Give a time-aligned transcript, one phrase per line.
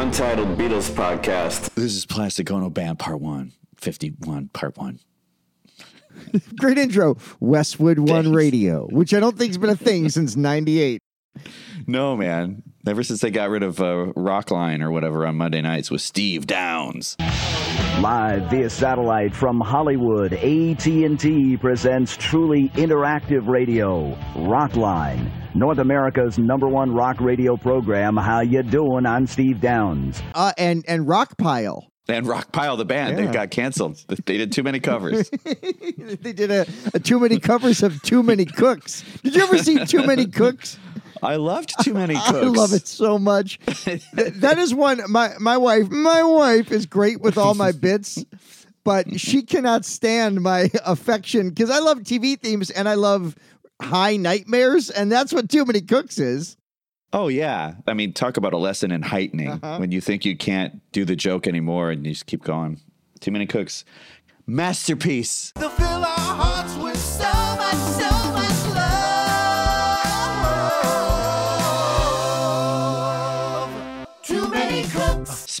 [0.00, 1.74] Untitled Beatles podcast.
[1.74, 4.98] This is Plastic Ono Band Part 1, 51, Part 1.
[6.58, 7.18] Great intro.
[7.38, 8.28] Westwood One Thanks.
[8.34, 11.02] Radio, which I don't think's been a thing since 98.
[11.90, 12.62] No, man.
[12.86, 16.46] Ever since they got rid of uh, Rockline or whatever on Monday nights with Steve
[16.46, 17.16] Downs.
[18.00, 26.94] Live via satellite from Hollywood, AT&T presents truly interactive radio, Rockline, North America's number one
[26.94, 28.16] rock radio program.
[28.16, 29.04] How you doing?
[29.04, 30.22] I'm Steve Downs.
[30.36, 31.82] Uh, and, and Rockpile.
[32.08, 33.26] And Rockpile, the band, Yeah.
[33.26, 33.98] they got canceled.
[34.26, 35.28] They did too many covers.
[35.44, 39.04] they did a, a too many covers of Too Many Cooks.
[39.22, 40.78] Did you ever see Too Many Cooks?
[41.22, 42.28] I loved Too Many Cooks.
[42.30, 43.58] I love it so much.
[43.84, 45.88] Th- that is one my my wife.
[45.90, 48.24] My wife is great with all my bits,
[48.84, 53.36] but she cannot stand my affection because I love TV themes and I love
[53.82, 56.56] high nightmares, and that's what Too Many Cooks is.
[57.12, 57.74] Oh, yeah.
[57.88, 59.78] I mean, talk about a lesson in heightening Uh-huh.
[59.78, 62.78] when you think you can't do the joke anymore and you just keep going.
[63.18, 63.84] Too Many Cooks.
[64.46, 65.52] Masterpiece.
[65.56, 65.68] to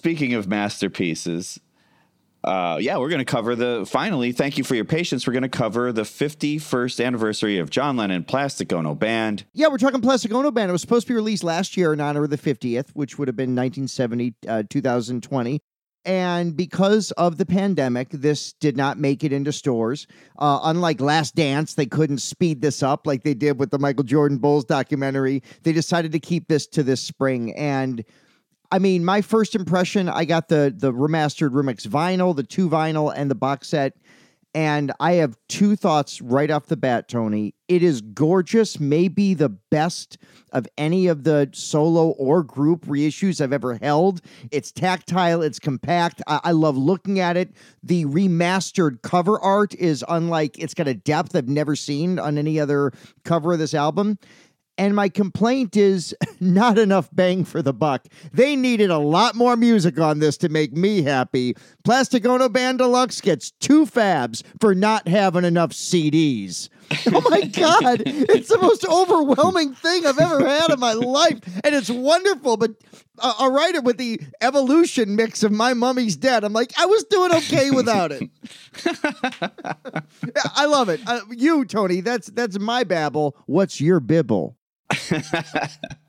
[0.00, 1.60] Speaking of masterpieces,
[2.42, 3.84] uh, yeah, we're going to cover the.
[3.86, 5.26] Finally, thank you for your patience.
[5.26, 9.44] We're going to cover the 51st anniversary of John Lennon Plastic Ono Band.
[9.52, 10.70] Yeah, we're talking Plastic Ono Band.
[10.70, 13.28] It was supposed to be released last year in honor of the 50th, which would
[13.28, 15.60] have been 1970, uh, 2020.
[16.06, 20.06] And because of the pandemic, this did not make it into stores.
[20.38, 24.04] Uh, unlike Last Dance, they couldn't speed this up like they did with the Michael
[24.04, 25.42] Jordan Bulls documentary.
[25.62, 27.54] They decided to keep this to this spring.
[27.54, 28.02] And
[28.72, 33.12] I mean, my first impression, I got the the remastered remix vinyl, the two vinyl,
[33.14, 33.94] and the box set.
[34.52, 37.54] And I have two thoughts right off the bat, Tony.
[37.68, 40.18] It is gorgeous, maybe the best
[40.52, 44.20] of any of the solo or group reissues I've ever held.
[44.50, 46.20] It's tactile, it's compact.
[46.26, 47.52] I, I love looking at it.
[47.84, 52.58] The remastered cover art is unlike, it's got a depth I've never seen on any
[52.58, 54.18] other cover of this album.
[54.80, 58.06] And my complaint is not enough bang for the buck.
[58.32, 61.54] They needed a lot more music on this to make me happy.
[61.84, 66.70] Plastic Ono Band Deluxe gets two fabs for not having enough CDs.
[67.12, 68.02] Oh my God.
[68.04, 71.38] it's the most overwhelming thing I've ever had in my life.
[71.62, 72.56] And it's wonderful.
[72.56, 72.72] But
[73.20, 76.42] uh, I'll write it with the evolution mix of My Mummy's Dead.
[76.42, 78.28] I'm like, I was doing okay without it.
[80.56, 81.00] I love it.
[81.06, 83.36] Uh, you, Tony, that's that's my babble.
[83.46, 84.56] What's your bibble?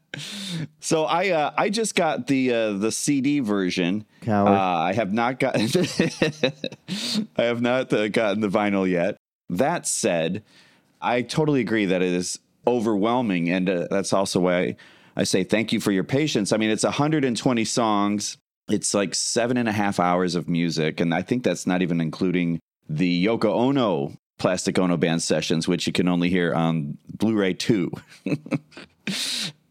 [0.80, 4.06] So I uh, I just got the uh, the CD version.
[4.22, 4.50] Coward.
[4.50, 5.62] Uh, I have not gotten
[7.38, 9.18] I have not uh, gotten the vinyl yet.
[9.50, 10.44] That said,
[11.02, 14.75] I totally agree that it is overwhelming, and uh, that's also why I,
[15.16, 16.52] I say thank you for your patience.
[16.52, 18.38] I mean, it's 120 songs.
[18.69, 22.02] It's like seven and a half hours of music, and I think that's not even
[22.02, 22.59] including
[22.90, 27.91] the Yoko Ono Plastic Ono Band sessions, which you can only hear on Blu-ray two.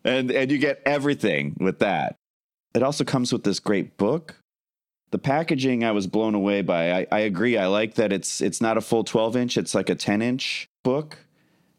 [0.04, 2.14] and and you get everything with that.
[2.72, 4.36] It also comes with this great book.
[5.10, 7.00] The packaging I was blown away by.
[7.00, 7.58] I, I agree.
[7.58, 10.68] I like that it's it's not a full 12 inch, it's like a 10 inch
[10.84, 11.18] book.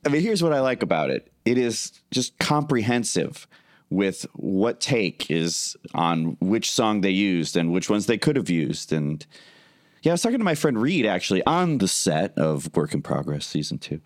[0.05, 1.31] I mean, here's what I like about it.
[1.45, 3.47] It is just comprehensive
[3.89, 8.49] with what take is on which song they used and which ones they could have
[8.49, 8.91] used.
[8.91, 9.25] And
[10.01, 13.03] yeah, I was talking to my friend Reed actually on the set of Work in
[13.03, 14.01] Progress season two,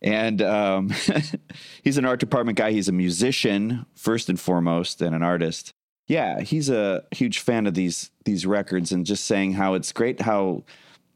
[0.00, 0.92] and um,
[1.82, 2.70] he's an art department guy.
[2.70, 5.72] He's a musician first and foremost, and an artist.
[6.06, 10.20] Yeah, he's a huge fan of these these records, and just saying how it's great
[10.20, 10.62] how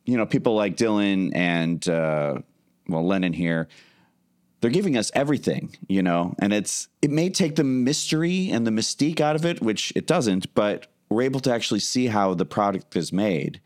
[0.05, 2.39] you know people like Dylan and uh,
[2.89, 3.69] well Lennon here.
[4.61, 8.71] They're giving us everything, you know, and it's it may take the mystery and the
[8.73, 12.47] mystique out of it, which it doesn't, but we're able to actually see how the
[12.47, 13.61] product is made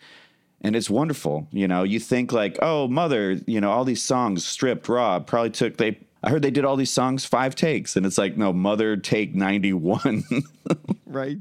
[0.61, 1.49] and it's wonderful.
[1.53, 5.51] You know, you think like, oh, mother, you know, all these songs stripped raw probably
[5.51, 5.99] took they.
[6.23, 9.35] I heard they did all these songs five takes, and it's like, no, mother take
[9.35, 10.25] ninety one.
[11.07, 11.39] right?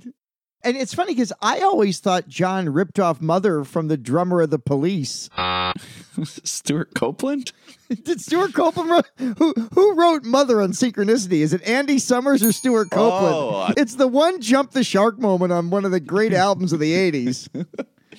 [0.63, 4.49] And it's funny because I always thought John ripped off Mother from the drummer of
[4.49, 5.29] the police.
[5.37, 5.71] Uh.
[6.23, 7.51] Stewart Copeland.
[8.03, 9.05] Did Stewart Copeland wrote,
[9.37, 11.39] who who wrote Mother on Synchronicity?
[11.39, 13.35] Is it Andy Summers or Stewart Copeland?
[13.35, 16.73] Oh, I- it's the one jump the shark moment on one of the great albums
[16.73, 17.47] of the 80s.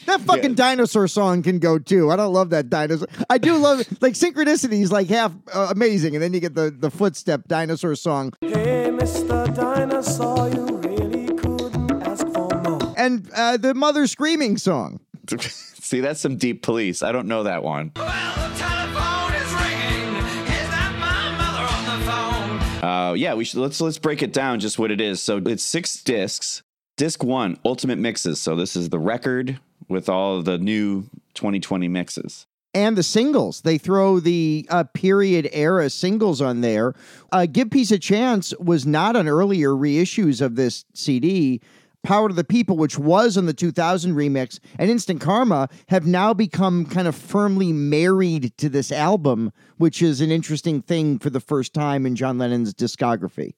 [0.07, 2.11] That fucking dinosaur song can go too.
[2.11, 3.09] I don't love that dinosaur.
[3.29, 6.71] I do love like Synchronicity is like half uh, amazing, and then you get the
[6.71, 8.33] the footstep dinosaur song.
[8.41, 9.55] Hey, Mr.
[9.55, 12.95] Dinosaur, you really couldn't ask for more.
[12.97, 15.01] and uh, the mother screaming song.
[15.39, 17.03] See, that's some deep police.
[17.03, 17.93] I don't know that one.
[17.97, 18.05] Well,
[18.51, 20.17] the telephone is ringing.
[20.47, 22.89] Is that my mother on the phone?
[22.91, 25.23] Uh, yeah, we should let's let's break it down just what it is.
[25.23, 26.63] So it's six discs.
[26.97, 28.41] Disc one, Ultimate Mixes.
[28.41, 31.03] So this is the record with all of the new
[31.35, 32.47] 2020 mixes.
[32.75, 33.63] and the singles.
[33.63, 36.95] They throw the uh, period era singles on there.
[37.33, 41.61] Uh, Give Peace a Chance was not on earlier reissues of this CD.
[42.05, 46.33] Power to the People, which was on the 2000 remix, and Instant Karma have now
[46.33, 51.41] become kind of firmly married to this album, which is an interesting thing for the
[51.41, 53.55] first time in John Lennon's discography.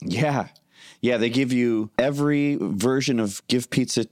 [0.00, 0.48] Yeah.
[1.02, 4.06] Yeah, they give you every version of Give Pizza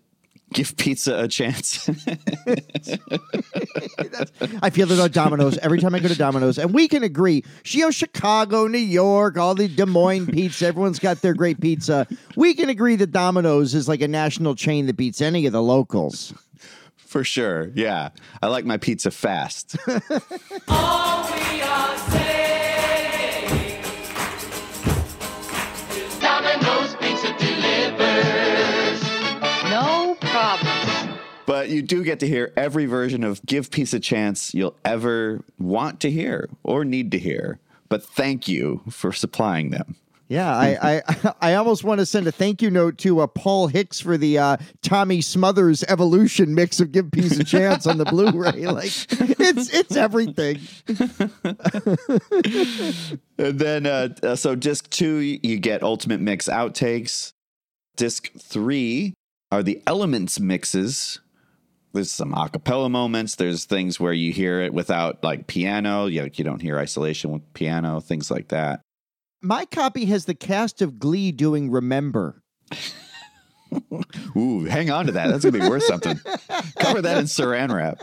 [0.52, 1.88] Give Pizza a chance.
[4.62, 7.44] I feel it about Domino's every time I go to Domino's, and we can agree.
[7.66, 12.06] You know, Chicago, New York, all the Des Moines pizza, everyone's got their great pizza.
[12.37, 15.62] We can agree that Domino's is like a national chain that beats any of the
[15.62, 16.34] locals.
[16.96, 17.70] For sure.
[17.75, 18.10] Yeah.
[18.40, 19.76] I like my pizza fast.
[31.62, 35.44] but you do get to hear every version of Give Peace a Chance you'll ever
[35.61, 37.61] want to hear or need to hear.
[37.88, 39.94] But thank you for supplying them.
[40.26, 41.03] Yeah, I, I
[41.41, 44.38] I almost want to send a thank you note to uh, Paul Hicks for the
[44.38, 48.67] uh, Tommy Smothers Evolution mix of Give Peace a Chance on the Blu-ray.
[48.67, 48.91] Like
[49.38, 50.59] it's it's everything.
[53.38, 57.32] And then, uh, uh, so disc two, you get Ultimate Mix outtakes.
[57.97, 59.14] Disc three
[59.53, 61.20] are the Elements mixes.
[61.93, 63.37] There's some acapella moments.
[63.37, 66.06] There's things where you hear it without like piano.
[66.06, 68.81] You, you don't hear isolation with piano, things like that.
[69.43, 72.43] My copy has the cast of Glee doing Remember.
[74.37, 75.29] Ooh, hang on to that.
[75.29, 76.19] That's going to be worth something.
[76.79, 78.03] Cover that in saran wrap.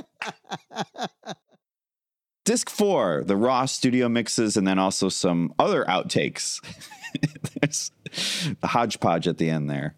[2.45, 6.59] Disc four, the raw studio mixes, and then also some other outtakes.
[7.61, 7.91] There's
[8.59, 9.95] the hodgepodge at the end there,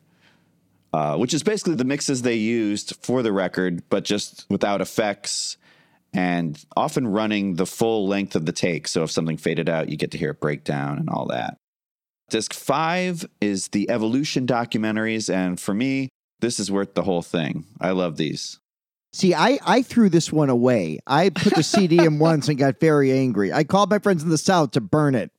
[0.93, 5.57] uh, which is basically the mixes they used for the record, but just without effects
[6.13, 8.87] and often running the full length of the take.
[8.87, 11.57] So if something faded out, you get to hear it break down and all that.
[12.29, 15.33] Disc five is the evolution documentaries.
[15.33, 16.09] And for me,
[16.39, 17.65] this is worth the whole thing.
[17.79, 18.59] I love these.
[19.13, 20.99] See, I, I threw this one away.
[21.05, 23.51] I put the CD in once and got very angry.
[23.51, 25.31] I called my friends in the South to burn it.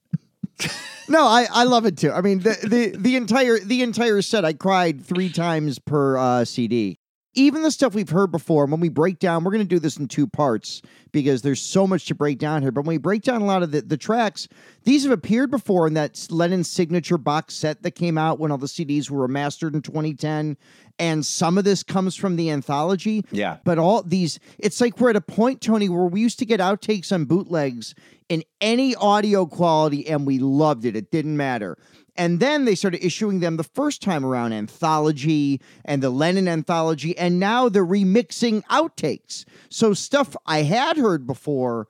[1.08, 2.12] No, I, I love it too.
[2.12, 4.44] I mean, the, the the entire the entire set.
[4.44, 6.98] I cried three times per uh, CD.
[7.34, 8.66] Even the stuff we've heard before.
[8.66, 10.82] When we break down, we're going to do this in two parts
[11.12, 12.70] because there's so much to break down here.
[12.70, 14.48] But when we break down a lot of the, the tracks,
[14.84, 18.58] these have appeared before in that Lennon signature box set that came out when all
[18.58, 20.56] the CDs were remastered in 2010.
[20.98, 23.24] And some of this comes from the anthology.
[23.30, 23.58] Yeah.
[23.64, 26.60] But all these, it's like we're at a point, Tony, where we used to get
[26.60, 27.94] outtakes on bootlegs
[28.28, 30.96] in any audio quality and we loved it.
[30.96, 31.76] It didn't matter.
[32.14, 37.16] And then they started issuing them the first time around anthology and the Lennon anthology.
[37.16, 39.44] And now they're remixing outtakes.
[39.70, 41.88] So stuff I had heard before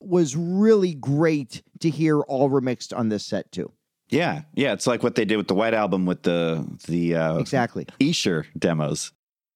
[0.00, 3.72] was really great to hear all remixed on this set too.
[4.10, 4.42] Yeah.
[4.54, 4.74] Yeah.
[4.74, 7.86] It's like what they did with the White Album with the, the, uh, Exactly.
[8.00, 9.12] Esher demos.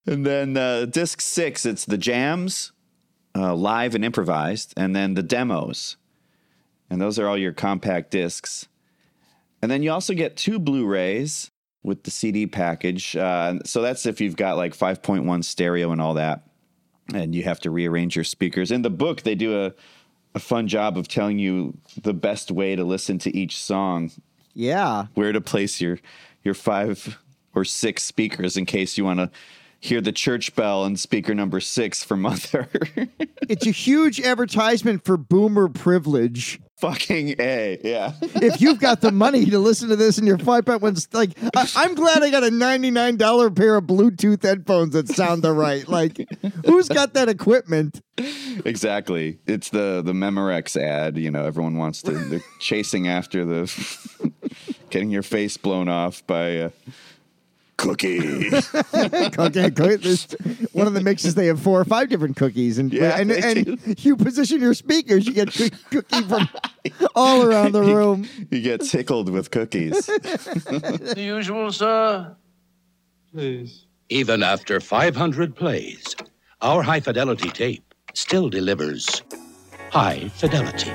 [0.07, 2.73] And then uh, disc six, it's the jams,
[3.37, 5.97] uh, live and improvised, and then the demos.
[6.89, 8.69] And those are all your compact discs.
[9.63, 11.51] And then you also get two Blu rays
[11.83, 13.17] with the CD package.
[13.17, 16.45] Uh, so that's if you've got like 5.1 stereo and all that.
[17.15, 18.71] And you have to rearrange your speakers.
[18.71, 19.73] In the book, they do a,
[20.35, 24.11] a fun job of telling you the best way to listen to each song
[24.55, 25.07] Yeah.
[25.15, 25.99] where to place your
[26.45, 27.19] your five
[27.55, 29.31] or six speakers in case you want to
[29.81, 32.69] hear the church bell and speaker number six for mother.
[33.49, 36.61] It's a huge advertisement for boomer privilege.
[36.77, 38.13] Fucking a, yeah.
[38.21, 40.97] if you've got the money to listen to this in your five five point one,
[41.15, 45.09] like I, I'm glad I got a ninety nine dollar pair of Bluetooth headphones that
[45.09, 45.89] sound the right.
[45.89, 46.29] Like,
[46.67, 48.03] who's got that equipment?
[48.67, 49.39] exactly.
[49.47, 51.17] It's the the Memorex ad.
[51.17, 52.13] You know, everyone wants to.
[52.13, 54.33] They're chasing after the
[54.91, 56.71] getting your face blown off by a
[57.79, 58.51] cookie.
[59.39, 60.27] Okay, cook- this-
[60.73, 63.41] one of the mixes they have four or five different cookies, and Yeah, and, they
[63.41, 65.53] and you position your speakers, you get
[65.91, 66.49] cookie from
[67.15, 68.29] all around the room.
[68.51, 70.07] you get tickled with cookies.
[70.07, 72.37] The usual, sir.
[73.33, 73.87] Please.
[74.11, 76.17] Even after 500 plays,
[76.61, 79.23] our high fidelity tape still delivers
[79.91, 80.91] high fidelity.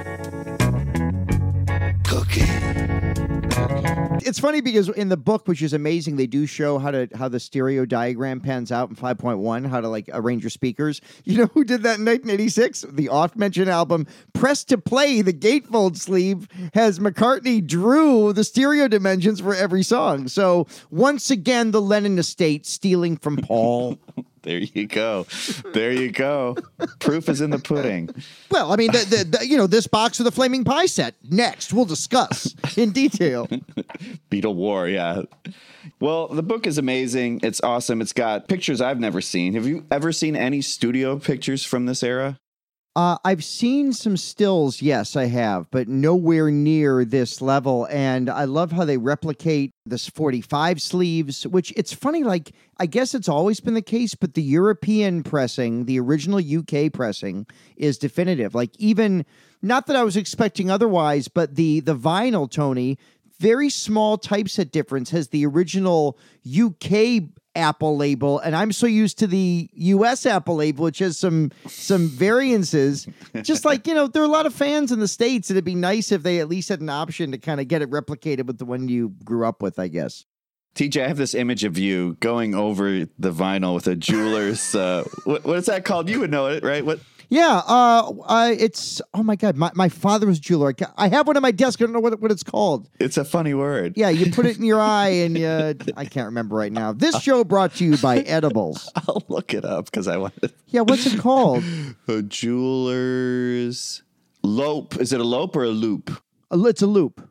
[4.25, 7.27] It's funny because in the book, which is amazing, they do show how to how
[7.27, 11.01] the stereo diagram pans out in 5.1, how to like arrange your speakers.
[11.25, 12.85] You know who did that in 1986?
[12.89, 19.39] The oft-mentioned album "Press to Play." The gatefold sleeve has McCartney drew the stereo dimensions
[19.39, 20.27] for every song.
[20.27, 23.97] So once again, the Lennon estate stealing from Paul.
[24.43, 25.25] There you go.
[25.73, 26.57] There you go.
[26.99, 28.09] Proof is in the pudding.
[28.51, 31.15] well, I mean, the, the, the, you know, this box of the Flaming Pie set.
[31.23, 33.47] Next, we'll discuss in detail.
[34.29, 35.21] Beetle War, yeah.
[35.99, 37.39] Well, the book is amazing.
[37.41, 38.01] It's awesome.
[38.01, 39.53] It's got pictures I've never seen.
[39.53, 42.37] Have you ever seen any studio pictures from this era?
[42.95, 47.87] Uh, I've seen some stills, yes, I have, but nowhere near this level.
[47.89, 53.15] And I love how they replicate this 45 sleeves, which it's funny, like, I guess
[53.15, 57.47] it's always been the case, but the European pressing, the original UK pressing,
[57.77, 58.53] is definitive.
[58.53, 59.25] Like, even
[59.63, 62.99] not that I was expecting otherwise, but the the vinyl, Tony,
[63.39, 67.23] very small typeset difference has the original UK
[67.55, 72.07] Apple label, and I'm so used to the US Apple label, which has some some
[72.07, 73.07] variances.
[73.41, 75.49] Just like, you know, there are a lot of fans in the States.
[75.49, 77.81] and It'd be nice if they at least had an option to kind of get
[77.81, 80.25] it replicated with the one you grew up with, I guess.
[80.75, 84.73] TJ, I have this image of you going over the vinyl with a jeweler's.
[84.73, 86.09] Uh, what, what is that called?
[86.09, 86.83] You would know it, right?
[86.83, 86.99] What?
[87.33, 90.71] Yeah, uh, uh, it's oh my god, my, my father was a jeweler.
[90.79, 91.81] I I have one on my desk.
[91.81, 92.87] I don't know what, what it's called.
[92.99, 93.93] It's a funny word.
[93.95, 96.93] Yeah, you put it in your eye, and you, I can't remember right now.
[96.93, 98.87] This show brought to you by Edibles.
[98.95, 100.53] I'll look it up because I want to.
[100.67, 101.63] Yeah, what's it called?
[102.07, 104.03] A jeweler's
[104.43, 104.99] lope.
[104.99, 106.11] Is it a lope or a loop?
[106.51, 107.27] It's a loop.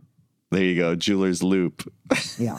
[0.53, 1.91] There you go, jeweler's loop.
[2.39, 2.59] Yeah,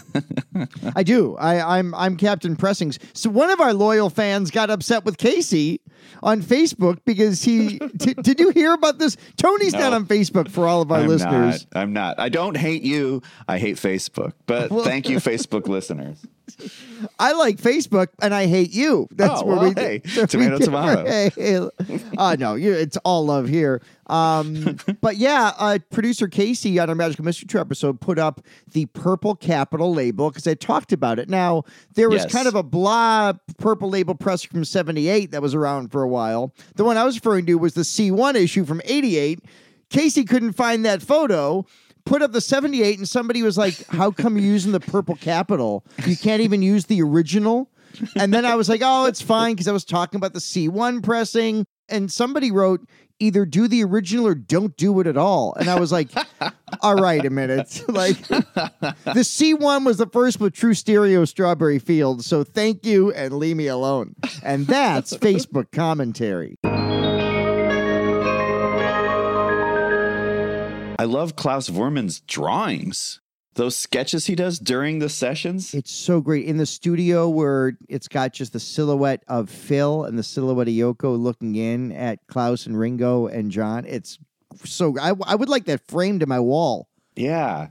[0.95, 1.35] I do.
[1.37, 2.97] I, I'm I'm Captain Pressings.
[3.13, 5.79] So one of our loyal fans got upset with Casey
[6.23, 9.15] on Facebook because he t- did you hear about this?
[9.37, 11.67] Tony's not on Facebook for all of our I'm listeners.
[11.71, 11.81] not.
[11.81, 12.19] I'm not.
[12.19, 13.21] I don't hate you.
[13.47, 14.33] I hate Facebook.
[14.47, 16.25] But thank you, Facebook listeners.
[17.19, 19.07] I like Facebook and I hate you.
[19.11, 20.65] That's Oh, where well, we hey, we tomato, differ.
[20.65, 21.05] tomato.
[21.05, 21.99] Hey, hey.
[22.17, 23.81] Uh, no, you, it's all love here.
[24.07, 28.85] Um, but yeah, uh, producer Casey on our Magical Mystery Tour episode put up the
[28.87, 31.29] purple capital label because I talked about it.
[31.29, 31.63] Now
[31.95, 32.31] there was Yes.
[32.33, 36.53] kind of a blah purple label press from '78 that was around for a while.
[36.75, 39.39] The one I was referring to was the C1 issue from '88.
[39.89, 41.65] Casey couldn't find that photo.
[42.05, 45.85] Put up the 78 and somebody was like, How come you're using the purple capital?
[46.05, 47.69] You can't even use the original?
[48.15, 51.03] And then I was like, Oh, it's fine because I was talking about the C1
[51.03, 51.65] pressing.
[51.89, 52.81] And somebody wrote,
[53.19, 55.53] Either do the original or don't do it at all.
[55.57, 56.09] And I was like,
[56.81, 57.83] All right, a minute.
[57.87, 62.25] like, the C1 was the first with true stereo Strawberry Fields.
[62.25, 64.15] So thank you and leave me alone.
[64.43, 66.57] And that's Facebook commentary.
[71.03, 73.19] I love Klaus Voormann's drawings.
[73.55, 75.73] Those sketches he does during the sessions.
[75.73, 80.17] It's so great in the studio where it's got just the silhouette of Phil and
[80.17, 83.83] the silhouette of Yoko looking in at Klaus and Ringo and John.
[83.85, 84.17] It's
[84.63, 86.87] so I, I would like that framed in my wall.
[87.17, 87.67] Yeah.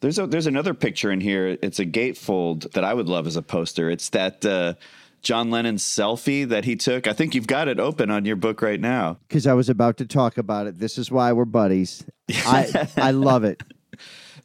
[0.00, 1.56] There's a there's another picture in here.
[1.62, 3.90] It's a gatefold that I would love as a poster.
[3.90, 4.74] It's that uh,
[5.22, 7.06] John Lennon selfie that he took.
[7.06, 9.18] I think you've got it open on your book right now.
[9.28, 10.78] because I was about to talk about it.
[10.78, 12.04] This is why we're buddies.
[12.30, 13.62] I I love it.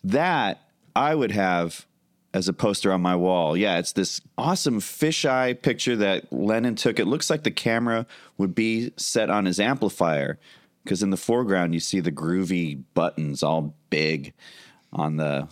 [0.03, 0.61] That
[0.95, 1.85] I would have
[2.33, 3.55] as a poster on my wall.
[3.55, 6.99] Yeah, it's this awesome fisheye picture that Lennon took.
[6.99, 8.05] It looks like the camera
[8.37, 10.37] would be set on his amplifier
[10.83, 14.33] because in the foreground you see the groovy buttons all big
[14.91, 15.47] on the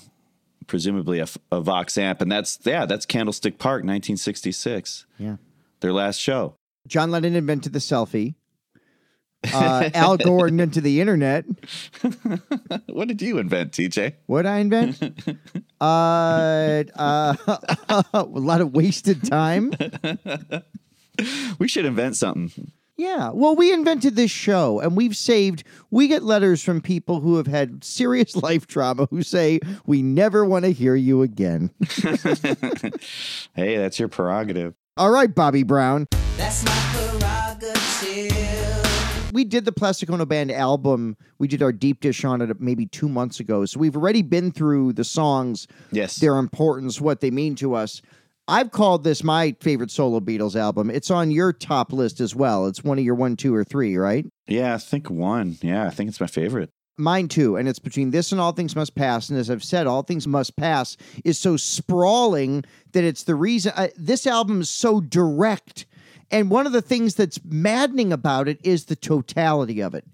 [0.67, 5.37] presumably a, a Vox amp, and that's yeah, that's Candlestick Park, 1966, Yeah.
[5.81, 6.55] their last show.
[6.87, 8.35] John Lennon invented the selfie.
[9.53, 11.43] Uh, Al Gore invented the internet.
[12.87, 14.13] What did you invent, TJ?
[14.25, 14.97] What I invent?
[15.81, 17.35] uh, uh,
[18.13, 19.73] a lot of wasted time.
[21.59, 22.71] We should invent something.
[22.95, 23.31] Yeah.
[23.33, 27.47] Well, we invented this show and we've saved, we get letters from people who have
[27.47, 31.71] had serious life trauma who say, we never want to hear you again.
[33.55, 34.73] Hey, that's your prerogative.
[34.97, 36.07] All right, Bobby Brown.
[36.37, 37.79] That's my prerogative.
[39.31, 41.17] We did the Plastic Ono Band album.
[41.39, 43.65] We did our deep dish on it maybe two months ago.
[43.65, 46.17] So we've already been through the songs, Yes.
[46.17, 48.01] their importance, what they mean to us.
[48.47, 50.89] I've called this my favorite solo Beatles album.
[50.89, 52.67] It's on your top list as well.
[52.67, 54.25] It's one of your one, two, or three, right?
[54.47, 55.57] Yeah, I think one.
[55.61, 56.69] Yeah, I think it's my favorite.
[56.97, 57.55] Mine too.
[57.55, 59.29] And it's between this and All Things Must Pass.
[59.29, 63.71] And as I've said, All Things Must Pass is so sprawling that it's the reason
[63.75, 65.85] uh, this album is so direct.
[66.29, 70.05] And one of the things that's maddening about it is the totality of it.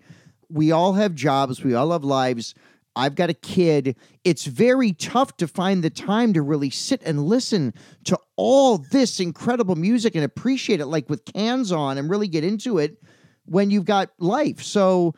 [0.49, 2.55] We all have jobs, we all have lives.
[2.95, 3.95] I've got a kid.
[4.23, 7.73] It's very tough to find the time to really sit and listen
[8.05, 12.43] to all this incredible music and appreciate it, like with cans on, and really get
[12.43, 12.97] into it
[13.45, 14.61] when you've got life.
[14.61, 15.13] So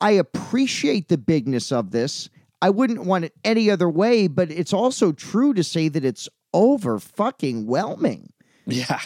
[0.00, 2.30] I appreciate the bigness of this.
[2.62, 6.28] I wouldn't want it any other way, but it's also true to say that it's
[6.54, 8.32] over fucking whelming,
[8.66, 9.00] Yeah.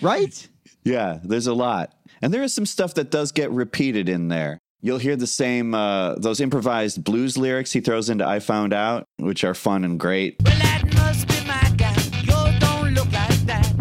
[0.00, 0.48] right?
[0.84, 1.94] Yeah, there's a lot.
[2.22, 4.58] And there is some stuff that does get repeated in there.
[4.84, 9.06] You'll hear the same, uh, those improvised blues lyrics he throws into I Found Out,
[9.16, 10.36] which are fun and great.
[10.42, 11.94] Well, that must be my guy.
[12.24, 13.72] Yours don't look like that.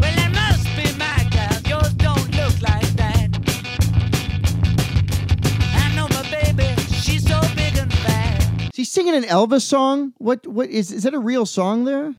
[0.00, 1.70] Well, that must be my guy.
[1.70, 3.28] Yours don't look like that.
[5.76, 6.74] I know my baby.
[6.90, 8.42] She's so big and fat.
[8.62, 10.14] Is he singing an Elvis song?
[10.18, 10.44] What?
[10.48, 10.90] What is?
[10.90, 12.12] Is that a real song there?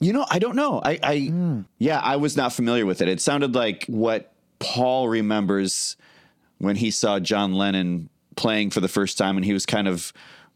[0.00, 0.80] You know, I don't know.
[0.82, 1.60] I, I Hmm.
[1.78, 3.08] yeah, I was not familiar with it.
[3.08, 5.98] It sounded like what Paul remembers
[6.60, 10.12] when he saw John Lennon playing for the first time, and he was kind of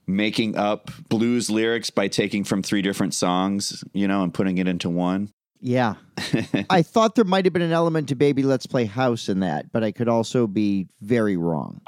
[0.06, 4.68] making up blues lyrics by taking from three different songs, you know, and putting it
[4.68, 5.32] into one.
[5.60, 5.94] Yeah.
[6.70, 9.72] I thought there might have been an element to Baby Let's Play House in that,
[9.72, 11.80] but I could also be very wrong.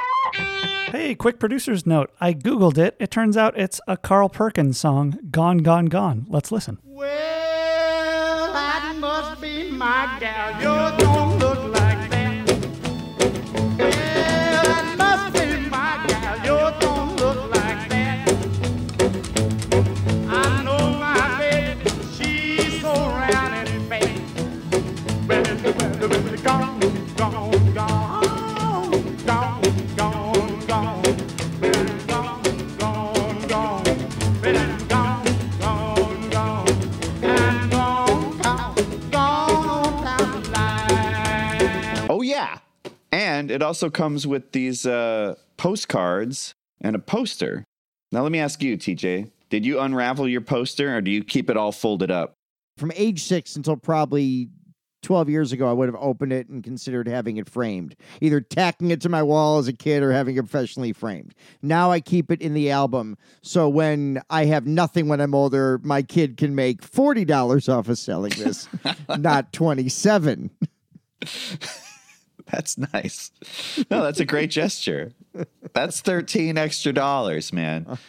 [0.86, 2.10] Hey, quick producer's note.
[2.20, 2.96] I Googled it.
[2.98, 6.26] It turns out it's a Carl Perkins song, Gone, Gone, Gone.
[6.30, 6.78] Let's listen.
[6.84, 8.56] Well,
[43.26, 47.64] And it also comes with these uh, postcards and a poster.
[48.12, 51.50] Now let me ask you, TJ, did you unravel your poster or do you keep
[51.50, 52.34] it all folded up?
[52.78, 54.48] From age six until probably
[55.02, 58.92] 12 years ago, I would have opened it and considered having it framed, either tacking
[58.92, 61.34] it to my wall as a kid or having it professionally framed.
[61.62, 63.18] Now I keep it in the album.
[63.42, 67.98] So when I have nothing when I'm older, my kid can make $40 off of
[67.98, 68.68] selling this,
[69.18, 70.50] not 27.
[72.50, 73.32] That's nice.
[73.90, 75.12] No, that's a great gesture.
[75.72, 77.98] That's 13 extra dollars, man.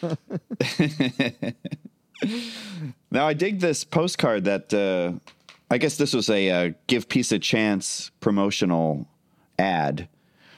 [3.10, 5.18] now, I dig this postcard that uh,
[5.70, 9.08] I guess this was a uh, Give Peace a Chance promotional
[9.58, 10.08] ad,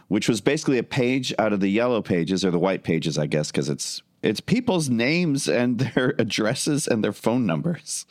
[0.08, 3.26] which was basically a page out of the yellow pages or the white pages, I
[3.26, 8.06] guess, because it's it's people's names and their addresses and their phone numbers.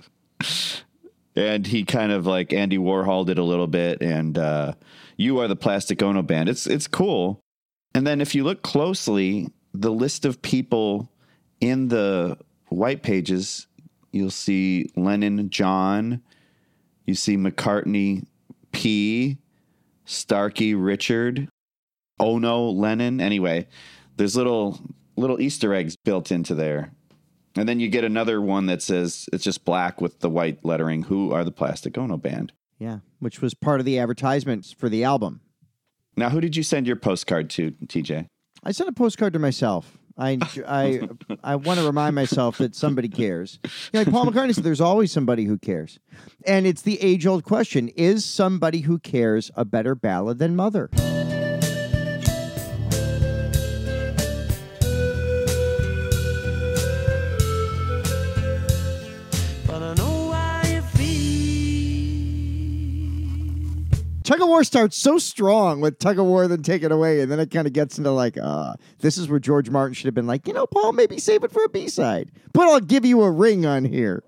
[1.36, 4.74] and he kind of like Andy Warhol did a little bit, and uh,
[5.20, 6.48] you are the Plastic Ono band.
[6.48, 7.42] It's it's cool.
[7.94, 11.12] And then if you look closely, the list of people
[11.60, 12.38] in the
[12.70, 13.68] white pages,
[14.14, 16.22] you'll see Lennon, John,
[17.06, 18.26] you see McCartney,
[18.72, 19.38] P,
[20.06, 21.50] Starkey, Richard,
[22.22, 23.20] Ono, Lennon.
[23.20, 23.68] Anyway,
[24.16, 24.80] there's little
[25.18, 26.94] little Easter eggs built into there.
[27.58, 31.04] And then you get another one that says it's just black with the white lettering.
[31.04, 32.54] Who are the Plastic Ono Band?
[32.80, 35.42] Yeah, which was part of the advertisements for the album.
[36.16, 38.28] Now, who did you send your postcard to, TJ?
[38.64, 39.98] I sent a postcard to myself.
[40.18, 40.38] I
[40.68, 41.02] I
[41.44, 43.60] I want to remind myself that somebody cares.
[43.64, 46.00] You know, like Paul McCartney said, "There's always somebody who cares,"
[46.46, 50.90] and it's the age-old question: Is somebody who cares a better ballad than Mother?
[64.30, 67.32] Tug of War starts so strong with Tug of War, then take it away, and
[67.32, 70.14] then it kind of gets into like, uh, this is where George Martin should have
[70.14, 73.24] been like, you know, Paul, maybe save it for a B-side, but I'll give you
[73.24, 74.24] a ring on here.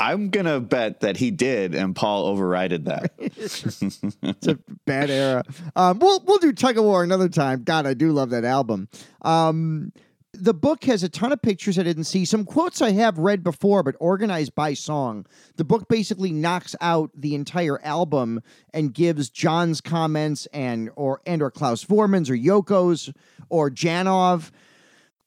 [0.00, 3.12] I'm gonna bet that he did, and Paul overrided that.
[4.22, 5.44] It's a bad era.
[5.76, 7.62] Um, we'll we'll do Tug of War another time.
[7.62, 8.88] God, I do love that album.
[9.22, 9.92] Um,
[10.38, 12.24] the book has a ton of pictures I didn't see.
[12.24, 15.26] Some quotes I have read before, but organized by song.
[15.56, 21.42] The book basically knocks out the entire album and gives John's comments and or and
[21.42, 23.12] or Klaus Voormann's or Yoko's
[23.48, 24.50] or Janov.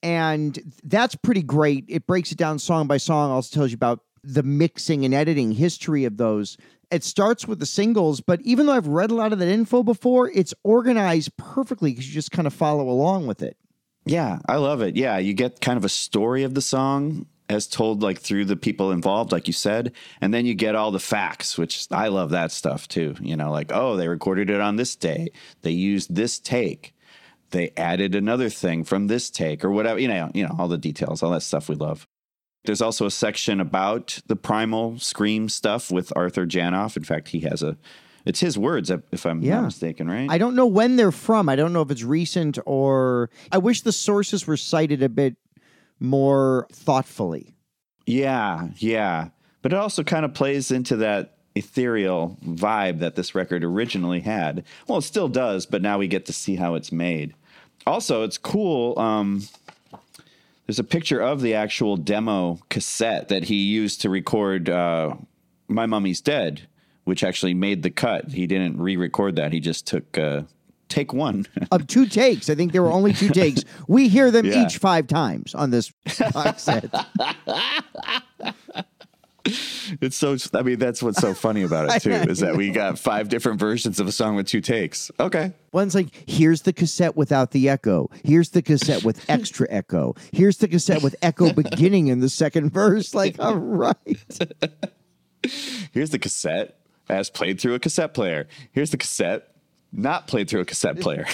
[0.01, 1.85] And that's pretty great.
[1.87, 5.51] It breaks it down song by song, also tells you about the mixing and editing
[5.51, 6.57] history of those.
[6.91, 9.83] It starts with the singles, but even though I've read a lot of that info
[9.83, 13.57] before, it's organized perfectly because you just kind of follow along with it.
[14.09, 14.95] Yeah, I love it.
[14.97, 18.55] Yeah, you get kind of a story of the song as told like through the
[18.55, 22.31] people involved, like you said, and then you get all the facts, which I love
[22.31, 23.15] that stuff too.
[23.21, 25.29] You know, like oh, they recorded it on this day,
[25.61, 26.93] they used this take.
[27.51, 30.77] they added another thing from this take or whatever, you know, you know, all the
[30.77, 32.07] details, all that stuff we love.
[32.65, 36.97] There's also a section about the primal scream stuff with Arthur Janov.
[36.97, 37.77] In fact, he has a
[38.29, 39.55] it's his words if I'm Yeah.
[39.55, 40.29] not mistaken, right?
[40.29, 41.49] I don't know when they're from.
[41.49, 43.29] I don't know if it's recent or.
[43.51, 45.35] I wish the sources were cited a bit
[45.99, 47.55] more thoughtfully.
[48.05, 49.29] Yeah, yeah.
[49.61, 54.63] But it also kind of plays into that ethereal vibe that this record originally had.
[54.87, 57.33] Well, it still does, but now we get to see how it's made.
[57.85, 58.97] Also, it's cool.
[58.97, 59.43] Um,
[60.65, 65.15] there's a picture of the actual demo cassette that he used to record uh,
[65.67, 66.67] My Mummy's Dead,
[67.09, 68.29] which actually made the cut.
[68.29, 70.43] He didn't re record that, he just took uh,
[70.89, 71.47] take one.
[71.71, 72.49] Of two takes.
[72.49, 73.63] I think there were only two takes.
[73.87, 74.65] We hear them Yeah.
[74.65, 75.91] each five times on this
[76.33, 76.85] box set.
[80.01, 80.37] It's so.
[80.53, 83.59] I mean, that's what's so funny about it too, is that we got five different
[83.59, 85.09] versions of a song with two takes.
[85.19, 88.09] Okay, One's like, here's the cassette without the echo.
[88.23, 90.13] Here's the cassette with extra echo.
[90.31, 93.15] Here's the cassette with echo beginning in the second verse.
[93.15, 93.95] Like, all right.
[95.91, 96.78] here's the cassette
[97.09, 98.47] as played through a cassette player.
[98.71, 99.49] Here's the cassette
[99.91, 101.25] not played through a cassette player.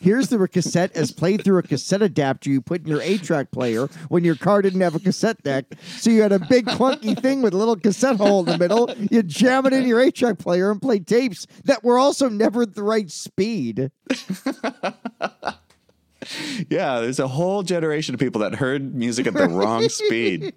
[0.00, 3.52] Here's the cassette as played through a cassette adapter you put in your eight track
[3.52, 5.66] player when your car didn't have a cassette deck.
[5.98, 8.92] So you had a big clunky thing with a little cassette hole in the middle.
[9.10, 12.62] You jam it in your eight track player and play tapes that were also never
[12.62, 13.92] at the right speed.
[16.68, 20.54] yeah, there's a whole generation of people that heard music at the wrong speed.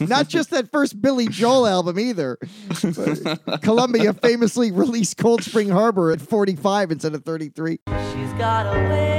[0.00, 2.38] Not just that first Billy Joel album either.
[3.62, 7.80] Columbia famously released Cold Spring Harbor at 45 instead of 33.
[7.86, 9.13] She's got a way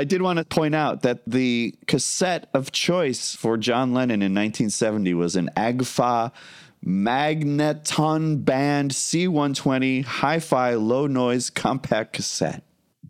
[0.00, 4.32] I did want to point out that the cassette of choice for John Lennon in
[4.32, 6.32] 1970 was an Agfa
[6.82, 12.62] Magneton Band C120 hi fi low noise compact cassette.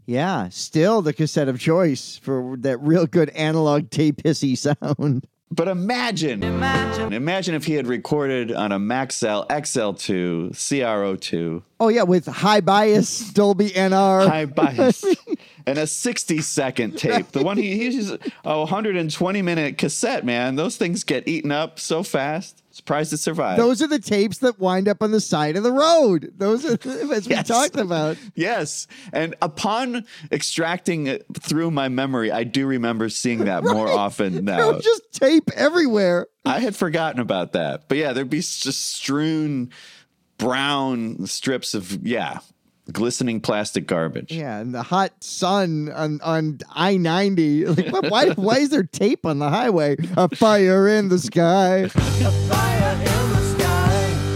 [0.05, 5.29] Yeah, still the cassette of choice for that real good analog tape hissy sound.
[5.53, 12.27] But imagine, imagine, if he had recorded on a Maxell XL2 CR02 Oh yeah, with
[12.27, 14.29] high bias, Dolby NR.
[14.29, 15.05] high bias
[15.67, 17.33] and a 60 second tape.
[17.33, 20.55] The one he, he uses a 120 minute cassette, man.
[20.55, 22.60] Those things get eaten up so fast.
[22.73, 23.61] Surprised it survived.
[23.61, 26.33] Those are the tapes that wind up on the side of the road.
[26.37, 26.79] Those are,
[27.13, 27.49] as we Yes.
[27.49, 28.17] talked about.
[28.37, 28.87] Yes.
[29.13, 34.57] And upon extracting it through my memory, I do remember seeing that more often There
[34.59, 34.73] now.
[34.73, 36.29] was just tape everywhere.
[36.45, 37.89] I had forgotten about that.
[37.89, 39.71] But yeah, there'd be just strewn
[40.39, 42.39] brown strips of, yeah,
[42.91, 44.33] glistening plastic garbage.
[44.33, 47.67] Yeah, and the hot sun on on I ninety.
[47.67, 49.97] Like, what, why why is there tape on the highway?
[50.17, 51.89] A fire in the sky.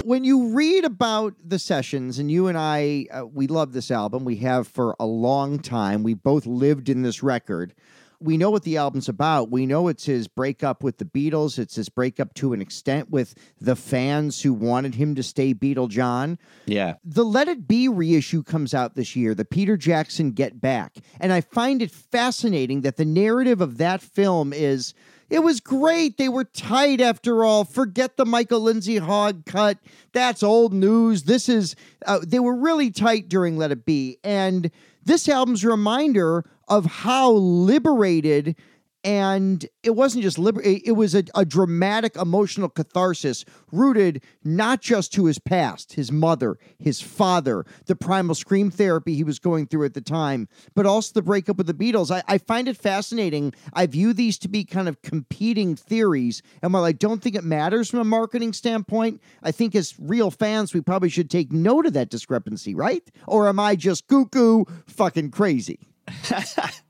[0.04, 4.24] When you read about the sessions, and you and I, uh, we love this album.
[4.24, 6.02] We have for a long time.
[6.02, 7.74] We both lived in this record.
[8.20, 9.50] We know what the album's about.
[9.50, 11.58] We know it's his breakup with the Beatles.
[11.58, 15.88] It's his breakup to an extent with the fans who wanted him to stay Beatle
[15.88, 16.94] John Yeah.
[17.04, 20.96] the Let It Be reissue comes out this year, the Peter Jackson Get Back.
[21.20, 24.94] And I find it fascinating that the narrative of that film is
[25.30, 26.18] it was great.
[26.18, 27.64] They were tight after all.
[27.64, 29.78] Forget the Michael Lindsay Hogg cut.
[30.12, 31.22] That's old news.
[31.24, 31.74] This is,
[32.06, 34.18] uh, they were really tight during Let It Be.
[34.22, 34.70] And
[35.02, 38.56] this album's a reminder of how liberated
[39.04, 45.12] and it wasn't just liber- it was a, a dramatic emotional catharsis rooted not just
[45.12, 49.84] to his past his mother his father the primal scream therapy he was going through
[49.84, 52.10] at the time but also the breakup with the beatles.
[52.10, 53.52] I, I find it fascinating.
[53.74, 57.44] I view these to be kind of competing theories and while i don't think it
[57.44, 61.84] matters from a marketing standpoint i think as real fans we probably should take note
[61.84, 63.10] of that discrepancy right?
[63.26, 65.93] Or am i just cuckoo fucking crazy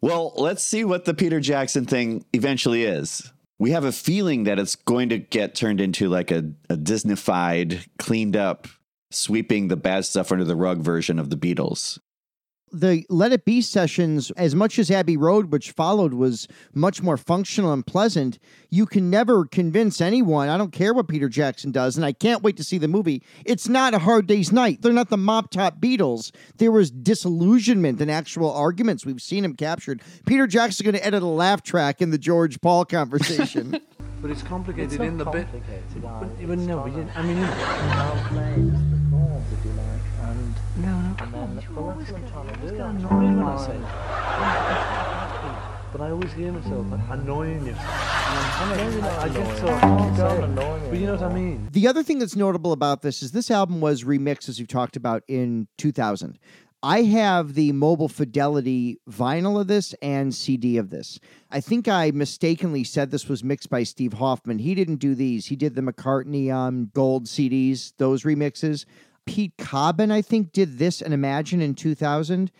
[0.00, 3.32] Well, let's see what the Peter Jackson thing eventually is.
[3.58, 7.88] We have a feeling that it's going to get turned into like a, a Disneyfied,
[7.98, 8.68] cleaned up,
[9.10, 11.98] sweeping the bad stuff under the rug version of the Beatles.
[12.72, 17.16] The Let It Be sessions, as much as Abbey Road, which followed, was much more
[17.16, 18.38] functional and pleasant,
[18.70, 20.48] you can never convince anyone.
[20.48, 23.22] I don't care what Peter Jackson does, and I can't wait to see the movie.
[23.44, 24.82] It's not a hard day's night.
[24.82, 26.30] They're not the mop top Beatles.
[26.56, 29.06] There was disillusionment and actual arguments.
[29.06, 30.02] We've seen him captured.
[30.26, 33.80] Peter Jackson's going to edit a laugh track in the George Paul conversation.
[34.20, 35.46] But it's complicated It's not in the bit.
[35.48, 37.16] complicated, I- But, but no, we didn't.
[37.16, 37.38] I mean,
[41.18, 41.36] to do.
[41.36, 42.12] I'm Not trying really to
[43.08, 45.28] when I say But
[45.90, 47.70] but I always hear myself annoying you.
[47.72, 49.56] And I'm, No, you're not I, I get annoying.
[49.58, 50.44] so I You say sound it.
[50.44, 51.68] annoying But you know what I mean?
[51.72, 54.96] The other thing that's notable about this is this album was remixed, as we've talked
[54.96, 56.38] about, in 2000.
[56.82, 61.18] I have the mobile fidelity vinyl of this and CD of this.
[61.50, 64.58] I think I mistakenly said this was mixed by Steve Hoffman.
[64.60, 65.46] He didn't do these.
[65.46, 68.84] He did the McCartney um, gold CDs, those remixes.
[69.28, 72.50] Pete Cobbin, I think, did this and Imagine in 2000.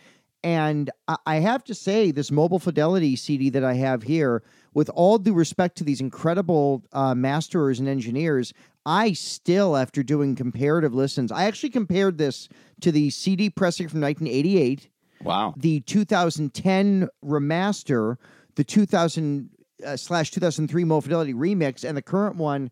[0.43, 0.91] And
[1.25, 4.43] I- have to say, this mobile fidelity CD that I have here,
[4.75, 8.53] with all due respect to these incredible uh, masterers and engineers,
[8.85, 12.47] I still, after doing comparative listens, I actually compared this
[12.81, 14.89] to the CD pressing from 1988,
[15.23, 15.55] Wow.
[15.57, 18.17] the 2010 remaster,
[18.55, 19.49] the 2000
[19.85, 22.69] uh, slash 2003 Mo Fidelity remix, and the current one.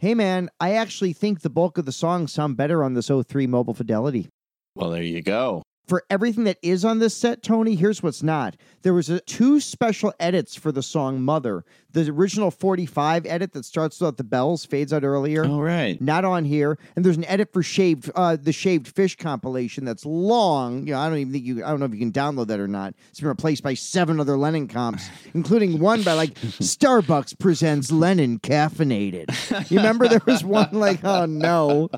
[0.00, 3.48] Hey man, I actually think the bulk of the songs sound better on this 03
[3.48, 4.28] Mobile Fidelity
[4.76, 5.62] Well, there you go.
[5.88, 8.56] For everything that is on this set, Tony, here's what's not.
[8.82, 11.64] There was a, two special edits for the song Mother.
[11.92, 15.46] The original 45 edit that starts without the bells fades out earlier.
[15.46, 16.00] All right.
[16.00, 16.78] Not on here.
[16.94, 20.86] And there's an edit for shaved uh the shaved fish compilation that's long.
[20.86, 22.60] You know, I don't even think you I don't know if you can download that
[22.60, 22.94] or not.
[23.08, 28.38] It's been replaced by seven other Lennon comps, including one by like Starbucks presents Lennon
[28.38, 29.70] caffeinated.
[29.70, 31.88] You remember there was one like, oh no.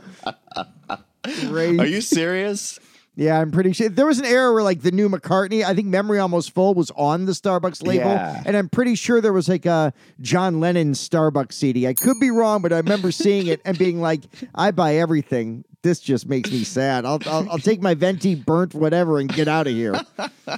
[1.24, 1.78] Crazy.
[1.78, 2.78] Are you serious?
[3.16, 5.88] Yeah, I'm pretty sure there was an era where like the new McCartney, I think
[5.88, 8.42] Memory Almost Full was on the Starbucks label, Yeah.
[8.46, 11.86] and I'm pretty sure there was like a John Lennon Starbucks CD.
[11.86, 14.22] I could be wrong, but I remember seeing it and being like,
[14.54, 15.64] I buy everything.
[15.82, 17.04] This just makes me sad.
[17.04, 19.98] I'll I'll, I'll take my venti burnt whatever and get out of here.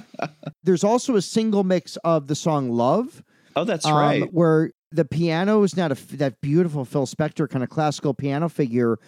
[0.63, 3.23] There's also a single mix of the song Love.
[3.55, 4.33] Oh, that's um, right.
[4.33, 8.99] Where the piano is not a, that beautiful Phil Spector kind of classical piano figure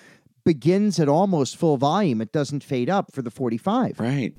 [0.45, 2.21] begins at almost full volume.
[2.21, 3.99] It doesn't fade up for the 45.
[3.99, 4.34] Right.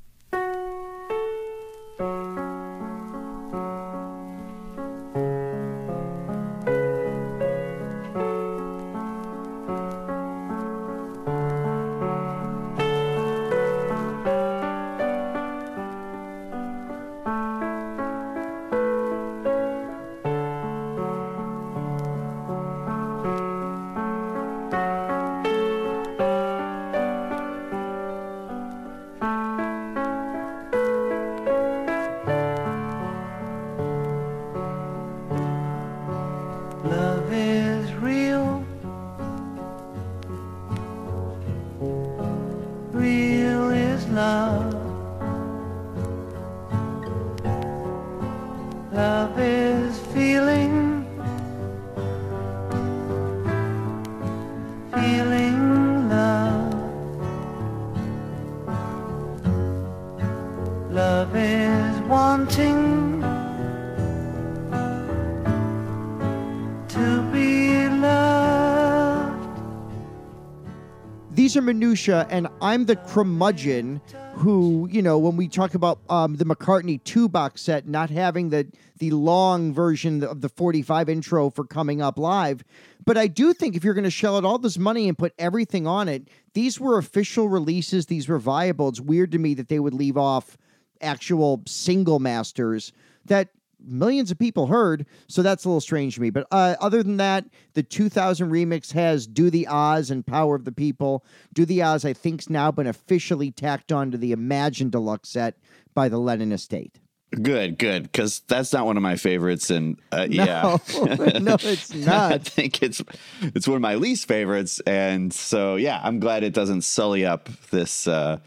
[71.66, 74.00] Minutia, and I'm the curmudgeon
[74.32, 78.48] who, you know, when we talk about um, the McCartney two box set not having
[78.48, 78.66] the
[78.98, 82.64] the long version of the 45 intro for coming up live,
[83.04, 85.34] but I do think if you're going to shell out all this money and put
[85.38, 88.06] everything on it, these were official releases.
[88.06, 88.88] These were viable.
[88.88, 90.56] It's weird to me that they would leave off
[91.02, 92.92] actual single masters
[93.26, 93.50] that
[93.84, 95.06] millions of people heard.
[95.28, 96.30] So that's a little strange to me.
[96.30, 100.64] But uh, other than that, the 2000 remix has Do the Oz and Power of
[100.64, 101.24] the People.
[101.54, 105.56] Do the Oz, I think's now been officially tacked on to the Imagine Deluxe set
[105.94, 107.00] by the Lennon Estate.
[107.42, 110.78] Good, good, because that's not one of my favorites, and uh, No, yeah,
[111.40, 112.32] no, it's not.
[112.32, 113.02] I think it's
[113.42, 117.48] it's one of my least favorites, and so yeah, I'm glad it doesn't sully up
[117.70, 118.38] this uh,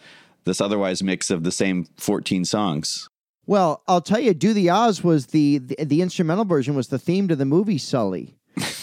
[0.46, 3.10] this otherwise mix of the same 14 songs.
[3.50, 7.00] Well, I'll tell you, Do the Oz was the, the the instrumental version was the
[7.00, 8.38] theme to the movie Sully.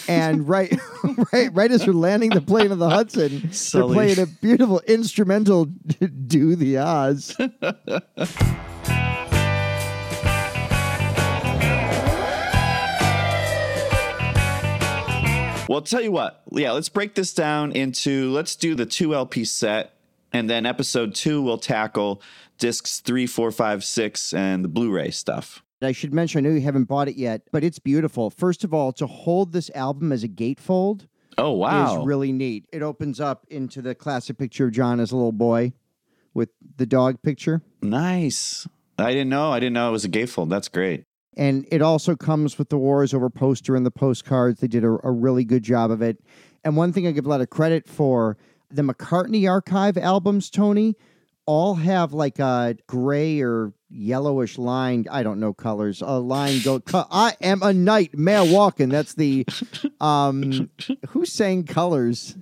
[0.09, 0.77] And right,
[1.31, 5.65] right, right as we're landing the plane of the Hudson, they're playing a beautiful instrumental
[6.27, 7.33] "Do the Oz."
[15.69, 16.43] Well, I'll tell you what.
[16.51, 19.96] Yeah, let's break this down into let's do the two LP set,
[20.33, 22.21] and then episode two we'll tackle
[22.57, 25.63] discs three, four, five, six, and the Blu-ray stuff.
[25.81, 28.29] I should mention, I know you haven't bought it yet, but it's beautiful.
[28.31, 31.05] First of all, to hold this album as a gatefold
[31.37, 31.99] Oh wow!
[31.99, 32.65] is really neat.
[32.73, 35.73] It opens up into the classic picture of John as a little boy
[36.33, 37.61] with the dog picture.
[37.81, 38.67] nice.
[38.99, 39.51] I didn't know.
[39.51, 40.49] I didn't know it was a gatefold.
[40.49, 41.03] That's great.
[41.35, 44.59] And it also comes with the Wars Over poster and the postcards.
[44.59, 46.17] They did a, a really good job of it.
[46.63, 48.37] And one thing I give a lot of credit for
[48.69, 50.95] the McCartney archive albums, Tony,
[51.45, 55.05] all have like a gray or yellowish line.
[55.09, 56.01] I don't know colors.
[56.01, 56.79] A line go.
[56.81, 58.89] Co- I am a knight, mare walking.
[58.89, 59.45] That's the
[60.01, 60.69] um.
[61.09, 62.35] Who's saying colors?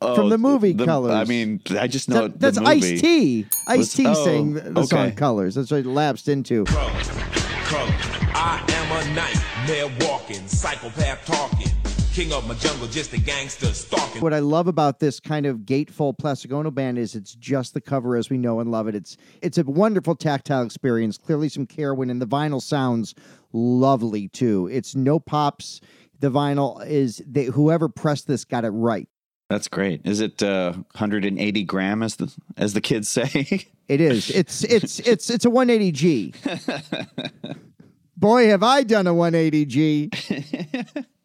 [0.00, 1.12] From the movie Colors.
[1.12, 3.00] Oh, I mean, I just know That- that's the Ice movie.
[3.00, 3.46] T.
[3.68, 5.12] Ice Was- T oh, saying the the song.
[5.12, 5.56] Colors.
[5.56, 6.64] That's what it lapsed into.
[7.12, 11.68] I am a nightmare walking, psychopath talking,
[12.12, 14.20] king of my jungle, just a gangster stalking.
[14.20, 17.80] What I love about this kind of gatefold Plastic Ono band is it's just the
[17.80, 18.94] cover as we know and love it.
[18.94, 21.16] It's it's a wonderful tactile experience.
[21.16, 23.14] Clearly some Carowin and the vinyl sounds
[23.52, 24.68] lovely too.
[24.72, 25.80] It's no pops.
[26.18, 29.08] The vinyl is they, whoever pressed this got it right.
[29.48, 30.02] That's great.
[30.04, 33.66] Is it uh, 180 gram as the as the kids say?
[33.88, 34.30] It is.
[34.30, 37.56] It's it's it's it's a 180G.
[38.16, 41.06] Boy, have I done a 180G.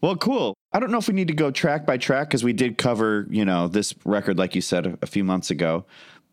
[0.00, 0.54] Well, cool.
[0.72, 3.26] I don't know if we need to go track by track because we did cover,
[3.28, 5.84] you know, this record, like you said, a, few months ago.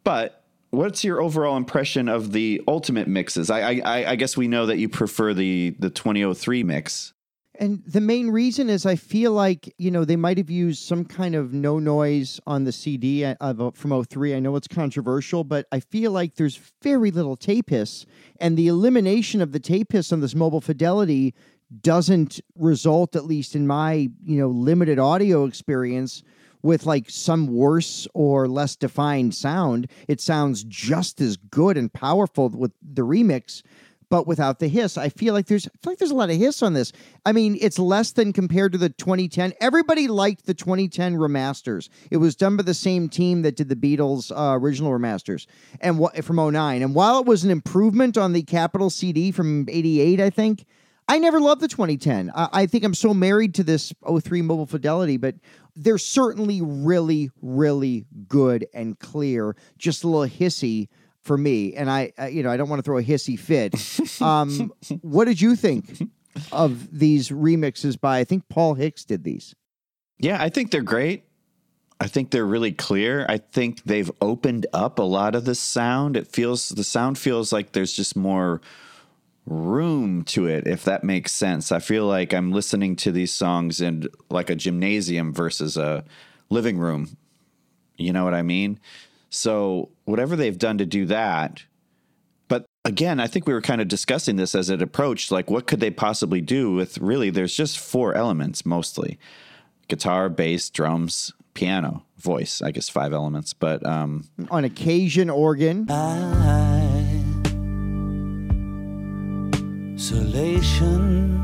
[0.04, 3.50] But what's your overall impression of the ultimate mixes?
[3.50, 7.14] I, I, I- guess we know that you prefer the the 2003 mix.
[7.60, 11.04] And the main reason is I feel like, you know, they might have used some
[11.04, 14.36] kind of no noise on the CD uh, of, uh, from 03.
[14.36, 18.06] I know it's controversial, but I feel like there's very little tape hiss.
[18.40, 21.34] And the elimination of the tape hiss on this mobile fidelity
[21.82, 26.24] doesn't result, at least in my, you know, limited audio experience,
[26.62, 29.90] with like some worse or less defined sound.
[30.08, 33.62] It sounds just as good and powerful with the remix
[34.10, 34.98] but without the hiss.
[34.98, 36.92] I feel like there's I feel like there's a lot of hiss on this.
[37.26, 39.54] I mean, it's less than compared to the 2010.
[39.60, 41.90] Everybody liked the 2010 remasters.
[42.12, 45.46] It was done by the same team that did the Beatles uh, original remasters
[45.82, 46.82] and what from 09.
[46.82, 50.66] And while it was an improvement on the Capitol CD from 88, I think,
[51.08, 52.32] I never loved the 2010.
[52.36, 55.36] I, I think I'm so married to this 03 mobile fidelity, but
[55.76, 59.56] they're certainly really, really good and clear.
[59.78, 60.88] Just a little hissy
[61.22, 61.76] for me.
[61.76, 63.76] And I, I you know, I don't want to throw a hissy fit.
[64.20, 66.02] Um, what did you think
[66.52, 68.18] of these remixes by?
[68.18, 69.54] I think Paul Hicks did these.
[70.18, 71.24] Yeah, I think they're great.
[72.00, 73.28] I think they're really clear.
[73.30, 76.18] I think they've opened up a lot of the sound.
[76.18, 78.60] It feels the sound feels like there's just more
[79.48, 81.72] room to it, if that makes sense.
[81.72, 86.04] I feel like I'm listening to these songs in like a gymnasium versus a
[86.50, 87.18] living room.
[87.96, 88.80] You know what I mean?
[89.30, 91.64] So, whatever they've done to do that,
[92.48, 95.68] but again, I think we were kind of discussing this as it approached like, what
[95.68, 99.18] could they possibly do with really, there's just four elements mostly
[99.88, 105.88] guitar, bass, drums, piano, voice, I guess five elements, but um, On occasion, organ.
[109.98, 111.42] Isolation.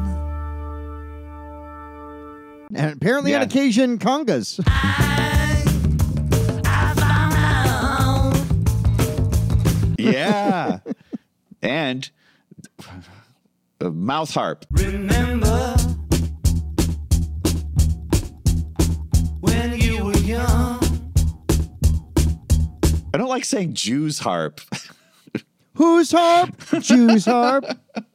[2.75, 4.59] And apparently, on occasion, congas.
[9.97, 10.77] yeah.
[11.63, 12.11] and
[13.81, 14.67] a mouth harp.
[14.69, 15.75] Remember
[19.39, 20.79] when you were young?
[23.15, 24.61] I don't like saying Jews harp.
[25.73, 26.55] Whose harp?
[26.81, 27.65] Jews harp.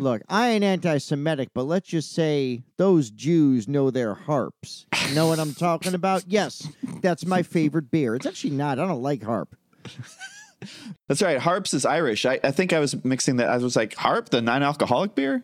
[0.00, 4.86] Look, I ain't anti-Semitic, but let's just say those Jews know their harps.
[5.14, 6.24] Know what I'm talking about?
[6.26, 6.66] Yes,
[7.02, 8.14] that's my favorite beer.
[8.14, 8.78] It's actually not.
[8.78, 9.54] I don't like harp.
[11.06, 11.38] That's right.
[11.38, 12.24] Harps is Irish.
[12.24, 13.50] I, I think I was mixing that.
[13.50, 15.42] I was like, harp, the non alcoholic beer?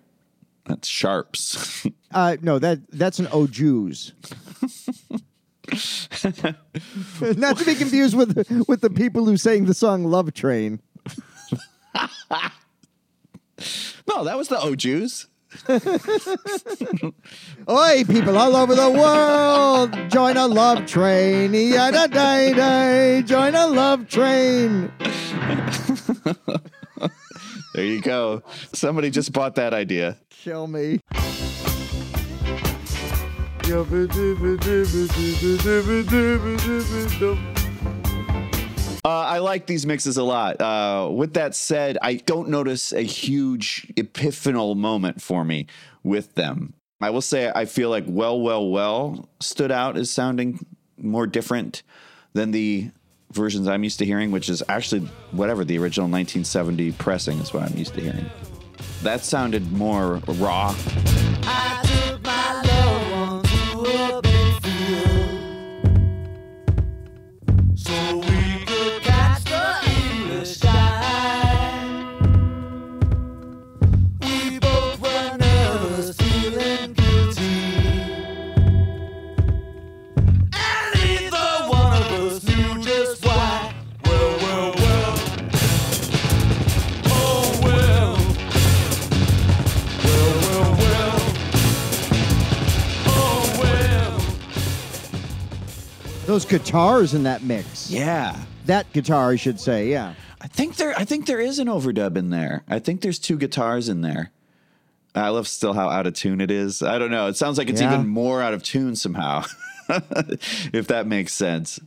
[0.65, 1.87] That's sharps.
[2.13, 4.13] Uh, no, that that's an O Jews.
[7.21, 10.81] Not to be confused with with the people who sang the song "Love Train."
[14.09, 15.27] no, that was the O Jews.
[17.69, 21.55] Oi, people all over the world, join a love train.
[21.55, 24.93] Yada day day, join a love train.
[27.75, 28.43] There you go.
[28.73, 30.17] Somebody just bought that idea.
[30.31, 31.01] Kill me.
[39.07, 40.61] Uh, I like these mixes a lot.
[40.61, 45.69] Uh, with that said, I don't notice a huge epiphanal moment for me
[46.03, 46.75] with them.
[47.01, 50.67] I will say I feel like Well, Well, Well stood out as sounding
[50.99, 51.85] more different
[52.33, 52.91] than the
[53.31, 57.63] versions I'm used to hearing, which is actually whatever the original 1970 pressing is what
[57.63, 58.29] I'm used to hearing.
[59.05, 60.75] That sounded more raw.
[61.45, 61.86] I
[96.49, 97.91] guitars in that mix.
[97.91, 98.37] Yeah.
[98.67, 99.89] That guitar, I should say.
[99.89, 100.15] Yeah.
[100.41, 102.63] I think there I think there is an overdub in there.
[102.69, 104.31] I think there's two guitars in there.
[105.15, 106.83] I love still how out of tune it is.
[106.83, 107.27] I don't know.
[107.29, 107.95] It sounds like it's Yeah.
[107.95, 109.45] even more out of tune somehow.
[110.73, 111.81] if that makes sense.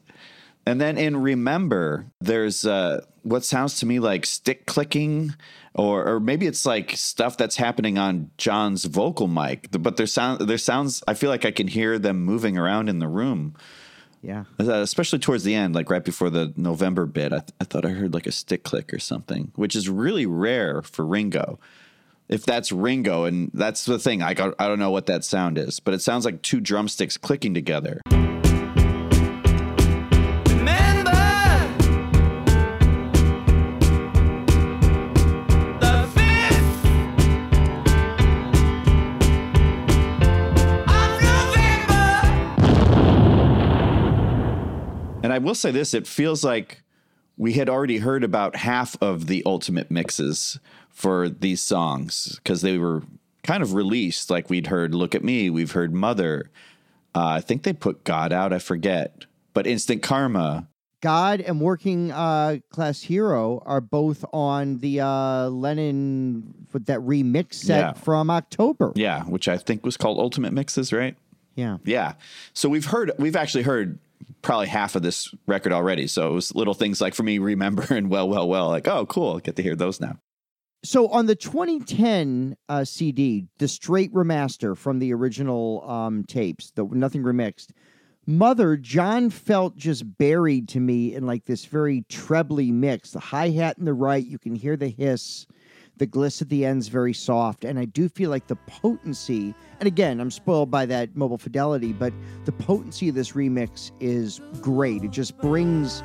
[0.66, 5.36] And then in Remember, there's uh, what sounds to me like stick clicking,
[5.74, 9.70] or or maybe it's like stuff that's happening on John's vocal mic.
[9.72, 11.03] But there sound there sounds.
[11.07, 13.55] I feel like I can hear them moving around in the room.
[14.22, 14.43] Yeah.
[14.57, 17.89] Especially towards the end, like right before the November bit, I, th- I thought I
[17.89, 21.59] heard like a stick click or something, which is really rare for Ringo.
[22.28, 25.57] If that's Ringo, and that's the thing, I, got, I don't know what that sound
[25.57, 28.01] is, but it sounds like two drumsticks clicking together.
[45.39, 46.83] Will say this it feels like
[47.37, 50.59] we had already heard about half of the ultimate mixes
[50.89, 53.01] for these songs because they were
[53.43, 54.29] kind of released.
[54.29, 56.49] Like we'd heard Look at Me, we've heard Mother.
[57.15, 59.25] Uh, I think they put God out, I forget.
[59.53, 60.67] But Instant Karma,
[61.01, 67.53] God and Working uh, Class Hero are both on the uh, Lennon with that remix
[67.55, 67.93] set Yeah.
[67.93, 68.91] from October.
[68.95, 71.15] yeah, which I think was called Ultimate Mixes, right?
[71.55, 71.77] Yeah.
[71.85, 72.13] Yeah.
[72.53, 73.97] So we've heard, we've actually heard
[74.41, 76.07] probably half of this record already.
[76.07, 79.05] So it was little things like for me, remember and well, well, well, like, oh,
[79.05, 80.17] cool, I get to hear those now.
[80.84, 86.86] So on the 2010 uh, CD, the straight remaster from the original um, tapes, the
[86.86, 87.72] nothing remixed,
[88.26, 93.11] Mother John felt just buried to me in like this very trebly mix.
[93.11, 95.47] The hi hat in the right, you can hear the hiss.
[96.00, 99.54] The gliss at the end's very soft, and I do feel like the potency.
[99.80, 102.14] And again, I'm spoiled by that mobile fidelity, but
[102.45, 105.04] the potency of this remix is great.
[105.04, 106.02] It just brings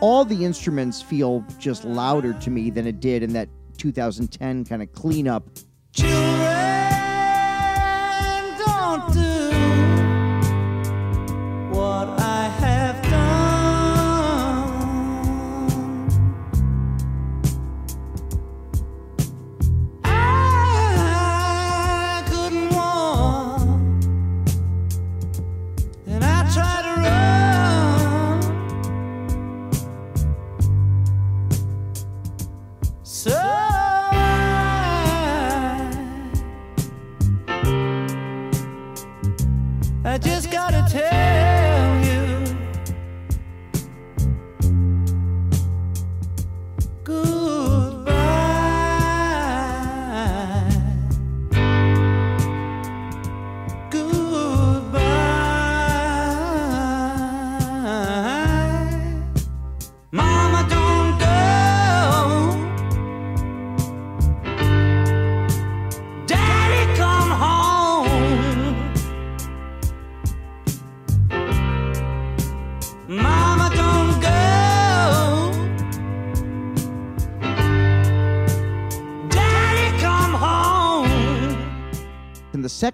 [0.00, 4.82] all the instruments feel just louder to me than it did in that 2010 kind
[4.82, 5.48] of cleanup.
[5.92, 6.33] Children,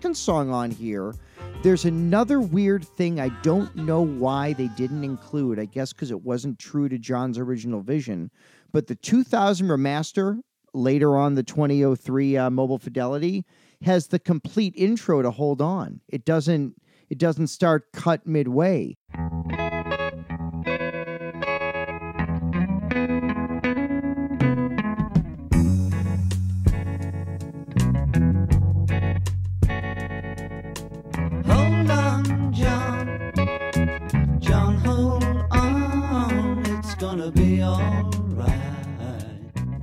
[0.01, 1.15] second song on here,
[1.63, 5.59] there's another weird thing I don't know why they didn't include.
[5.59, 8.31] I guess because it wasn't true to John's original vision.
[8.73, 10.41] But the 2000 remaster,
[10.73, 13.45] later on the 2003 uh, Mobile Fidelity,
[13.83, 16.01] has the complete intro to Hold On.
[16.09, 16.81] It doesn't.
[17.11, 18.97] It doesn't start cut midway.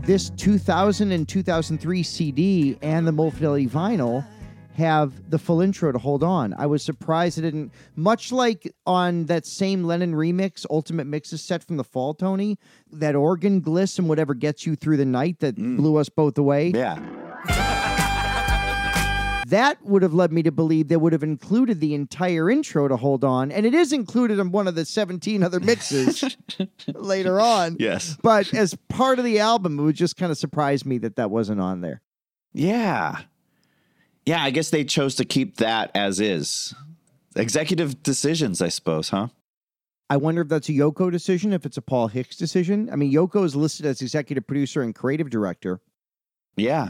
[0.07, 4.25] This 2000 and 2003 CD and the Mobile Fidelity vinyl
[4.77, 6.53] have the full intro to Hold On.
[6.57, 11.61] I was surprised it didn't, much like on that same Lennon remix, Ultimate Mixes set
[11.61, 12.57] from the Fall, Tony,
[12.89, 15.75] that organ gliss and whatever gets you through the night that mm.
[15.75, 16.71] blew us both away.
[16.73, 16.99] Yeah.
[19.47, 22.97] That would have led me to believe they would have included the entire intro to
[22.97, 26.35] Hold On, and it is included in one of the 17 other mixes
[26.87, 27.77] later on.
[27.79, 28.17] Yes.
[28.21, 31.31] But as part of the album, it would just kind of surprise me that that
[31.31, 32.01] wasn't on there.
[32.51, 33.21] Yeah.
[34.25, 36.73] Yeah, I guess they chose to keep that as is.
[37.37, 39.29] Executive decisions, I suppose, huh?
[40.09, 42.89] I wonder if that's a Yoko decision, if it's a Paul Hicks decision.
[42.91, 45.79] I mean, Yoko is listed as executive producer and creative director.
[46.57, 46.89] Yeah,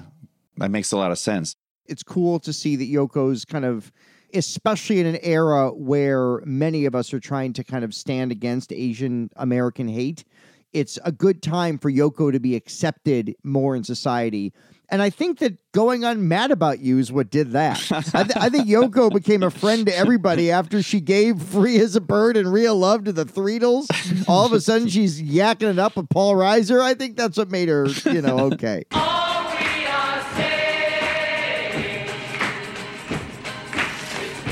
[0.55, 1.55] that makes a lot of sense.
[1.87, 3.91] It's cool to see that Yoko's kind of
[4.33, 8.73] especially in an era where many of us are trying to kind of stand against
[8.73, 10.25] Asian American hate.
[10.73, 14.53] It's a good time for Yoko to be accepted more in society.
[14.89, 17.77] And I think that going on Mad About You is what did that.
[17.91, 21.95] I, th- I think Yoko became a friend to everybody after she gave Free as
[21.95, 23.87] a Bird and Real Love to the Threedles.
[24.29, 26.79] All of a sudden, she's yakking it up with Paul Reiser.
[26.79, 28.83] I think that's what made her, you know, okay.
[28.93, 29.26] Oh,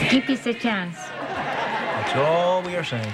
[0.09, 0.95] Give this a chance.
[0.97, 3.13] That's all we are saying.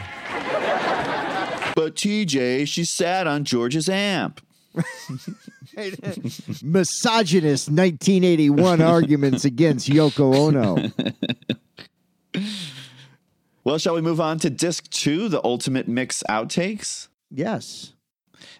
[1.75, 4.41] But TJ, she sat on George's amp.
[6.63, 10.91] Misogynist 1981 arguments against Yoko Ono.
[13.63, 17.09] Well, shall we move on to disc two, the ultimate mix outtakes?
[17.29, 17.93] Yes.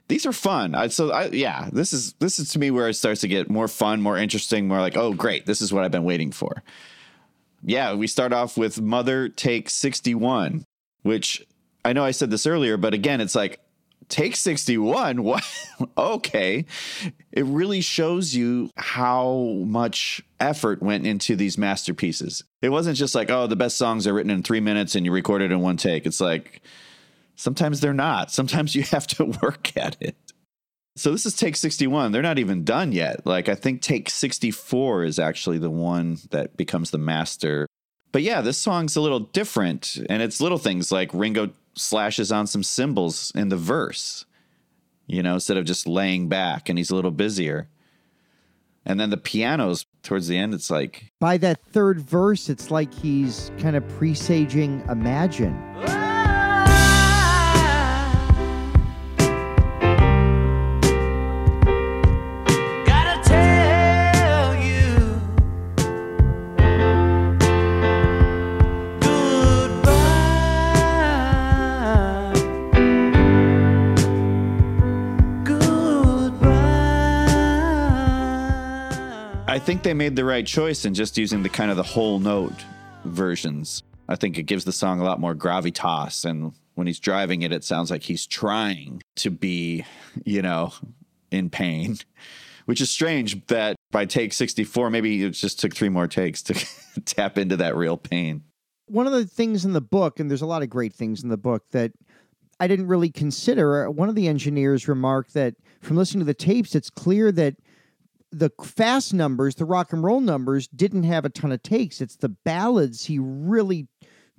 [0.07, 0.75] These are fun.
[0.75, 3.49] I, so, I, yeah, this is this is to me where it starts to get
[3.49, 6.61] more fun, more interesting, more like, oh, great, this is what I've been waiting for.
[7.63, 10.65] Yeah, we start off with Mother Take 61,
[11.03, 11.45] which
[11.85, 13.59] I know I said this earlier, but again, it's like
[14.11, 15.23] Take 61.
[15.23, 15.43] What?
[15.97, 16.65] okay.
[17.31, 22.43] It really shows you how much effort went into these masterpieces.
[22.61, 25.13] It wasn't just like, oh, the best songs are written in three minutes and you
[25.13, 26.05] record it in one take.
[26.05, 26.61] It's like
[27.35, 28.31] sometimes they're not.
[28.31, 30.30] Sometimes you have to work at it.
[30.95, 32.11] So this is take 61.
[32.11, 33.25] They're not even done yet.
[33.25, 37.67] Like I think take 64 is actually the one that becomes the master.
[38.11, 42.45] But yeah, this song's a little different and it's little things like Ringo slashes on
[42.47, 44.25] some cymbals in the verse.
[45.07, 47.69] You know, instead of just laying back and he's a little busier.
[48.85, 52.93] And then the pianos towards the end it's like By that third verse, it's like
[52.93, 55.55] he's kind of presaging Imagine.
[79.51, 82.19] I think they made the right choice in just using the kind of the whole
[82.19, 82.55] note
[83.03, 83.83] versions.
[84.07, 86.23] I think it gives the song a lot more gravitas.
[86.23, 89.83] And when he's driving it, it sounds like he's trying to be,
[90.23, 90.71] you know,
[91.31, 91.97] in pain,
[92.65, 96.53] which is strange that by take 64, maybe it just took three more takes to
[97.05, 98.43] tap into that real pain.
[98.85, 101.29] One of the things in the book, and there's a lot of great things in
[101.29, 101.91] the book that
[102.61, 103.91] I didn't really consider.
[103.91, 107.55] One of the engineers remarked that from listening to the tapes, it's clear that
[108.31, 112.01] the fast numbers, the rock and roll numbers, didn't have a ton of takes.
[112.01, 113.87] It's the ballads he really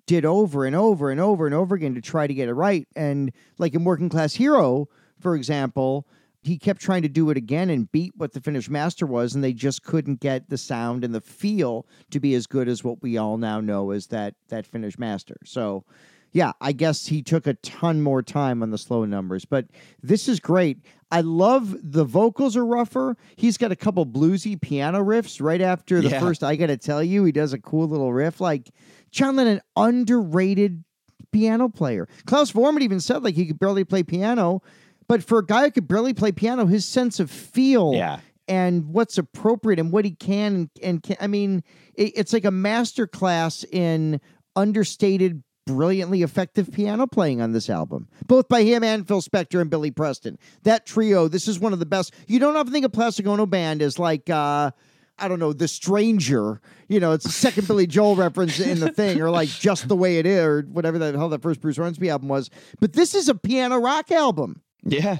[0.07, 2.89] did over and over and over and over again to try to get it right.
[2.97, 4.89] And like in Working Class Hero,
[5.21, 6.07] for example,
[6.43, 9.45] he kept trying to do it again and beat what the finished master was, and
[9.45, 13.01] they just couldn't get the sound and the feel to be as good as what
[13.01, 15.37] we all now know as that that finished master.
[15.45, 15.85] So
[16.33, 19.67] yeah, I guess he took a ton more time on the slow numbers, but
[20.03, 20.79] this is great.
[21.11, 23.17] I love the vocals are rougher.
[23.37, 26.21] He's got a couple bluesy piano riffs right after the Yeah.
[26.21, 27.25] first I Gotta Tell You.
[27.25, 28.41] He does a cool little riff.
[28.41, 28.71] Like
[29.11, 30.85] John Lennon, underrated
[31.33, 32.09] piano player.
[32.27, 34.63] Klaus Voormann even said like he could barely play piano,
[35.09, 38.21] but for a guy who could barely play piano, his sense of feel Yeah.
[38.49, 41.63] and what's appropriate and what he can and, and can, I mean,
[41.95, 44.19] it, it's like a master class in
[44.57, 49.71] understated, brilliantly effective piano playing on this album, both by him and Phil Spector and
[49.71, 50.39] Billy Preston.
[50.63, 52.15] That trio, this is one of the best.
[52.27, 54.71] You don't often think of Plastic Ono Band as like, uh,
[55.19, 56.61] I don't know, The Stranger.
[56.89, 59.97] You know, it's a second Billy Joel reference in the thing, or like Just the
[59.97, 62.51] Way It Is, or whatever the hell that first Bruce Hornsby album was.
[62.81, 64.63] But this is a piano rock album.
[64.83, 65.19] Yeah.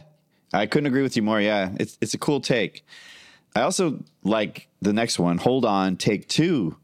[0.53, 1.41] I couldn't agree with you more.
[1.41, 1.71] Yeah.
[1.79, 2.85] It's it's a cool take.
[3.55, 6.77] I also like the next one, Hold On, Take Two.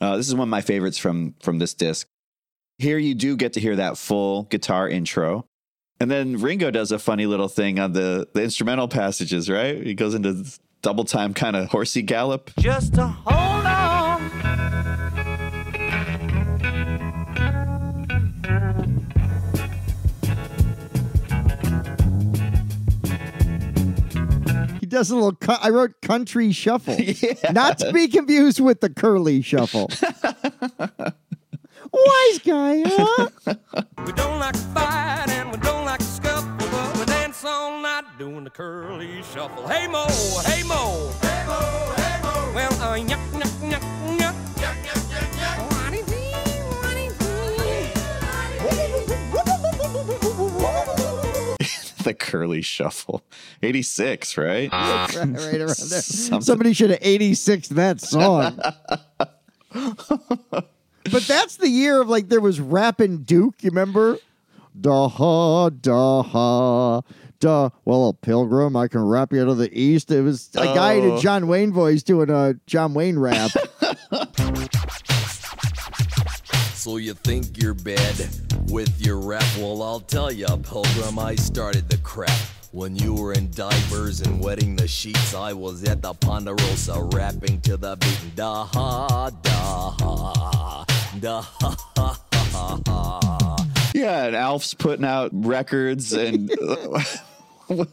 [0.00, 2.08] Uh, this is one of my favorites from from this disc.
[2.78, 5.46] Here you do get to hear that full guitar intro.
[5.98, 9.82] And then Ringo does a funny little thing on the, the instrumental passages, right?
[9.84, 10.44] He goes into
[10.80, 12.52] double time kind of horsey gallop.
[12.60, 14.30] Just to hold on.
[24.78, 25.32] He does a little.
[25.34, 26.96] Cu- I wrote country shuffle,
[27.52, 29.90] not to be confused with the curly shuffle.
[31.92, 33.28] Wise guy, huh?
[34.06, 37.80] We don't like to fight and we don't like to scuffle, but we dance all
[37.80, 39.66] night doing the curly shuffle.
[39.68, 40.06] Hey Mo,
[40.46, 42.52] hey Mo, hey Mo, hey Mo.
[42.54, 43.82] Well, uh, yuck, yuck, yuck,
[44.18, 44.34] yuck.
[44.56, 45.58] Yuck, yuck, yuck, yuck.
[45.72, 47.24] Waddy-dee, waddy-dee.
[52.04, 53.22] the curly shuffle.
[53.62, 54.72] 86, right?
[54.72, 56.02] right, right around there.
[56.02, 58.58] Somebody should have 86 that song.
[61.10, 63.62] But that's the year of like there was rapping Duke.
[63.62, 64.18] You remember?
[64.80, 67.00] Da ha da ha
[67.40, 67.70] da.
[67.84, 70.10] Well, a pilgrim, I can rap you out of the east.
[70.10, 71.20] It was a guy in a Oh.
[71.20, 73.50] John Wayne voice doing a John Wayne rap.
[76.74, 78.16] So you think you're bad
[78.68, 79.44] with your rap?
[79.58, 82.30] Well, I'll tell you, Pilgrim, I started the crap.
[82.70, 87.60] When you were in diapers and wetting the sheets, I was at the Ponderosa rapping
[87.62, 88.36] to the beat.
[88.36, 90.84] Da ha da ha
[91.20, 93.56] da ha ha ha ha.
[93.94, 97.02] Yeah, and Alf's putting out records and uh,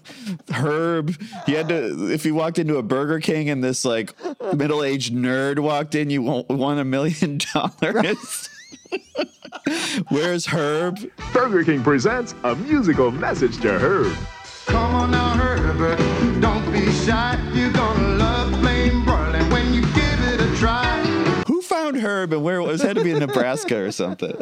[0.53, 4.13] Herb, he had to if he walked into a Burger King and this like
[4.53, 8.49] middle-aged nerd walked in, you won, won a million dollars.
[10.09, 10.99] Where's Herb?
[11.33, 14.13] Burger King presents a musical message to Herb.
[14.67, 15.97] Come on now, Herbert,
[16.41, 17.39] don't be shy.
[17.53, 19.44] You're gonna love plain broiling
[21.85, 22.81] found Herb and where it was?
[22.81, 24.35] Had to be in Nebraska or something.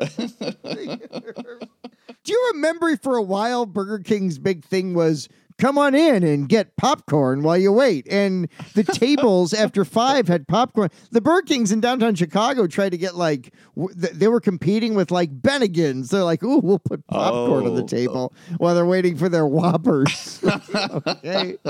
[2.24, 5.28] Do you remember for a while Burger King's big thing was
[5.60, 8.08] come on in and get popcorn while you wait?
[8.10, 10.89] And the tables after five had popcorn.
[11.12, 15.12] The Burger Kings in downtown Chicago tried to get like, w- they were competing with
[15.12, 16.10] like Bennigan's.
[16.12, 17.88] They're like, ooh, we'll put popcorn on the Oh.
[17.88, 20.41] table while they're waiting for their Whoppers.
[21.08, 21.58] okay.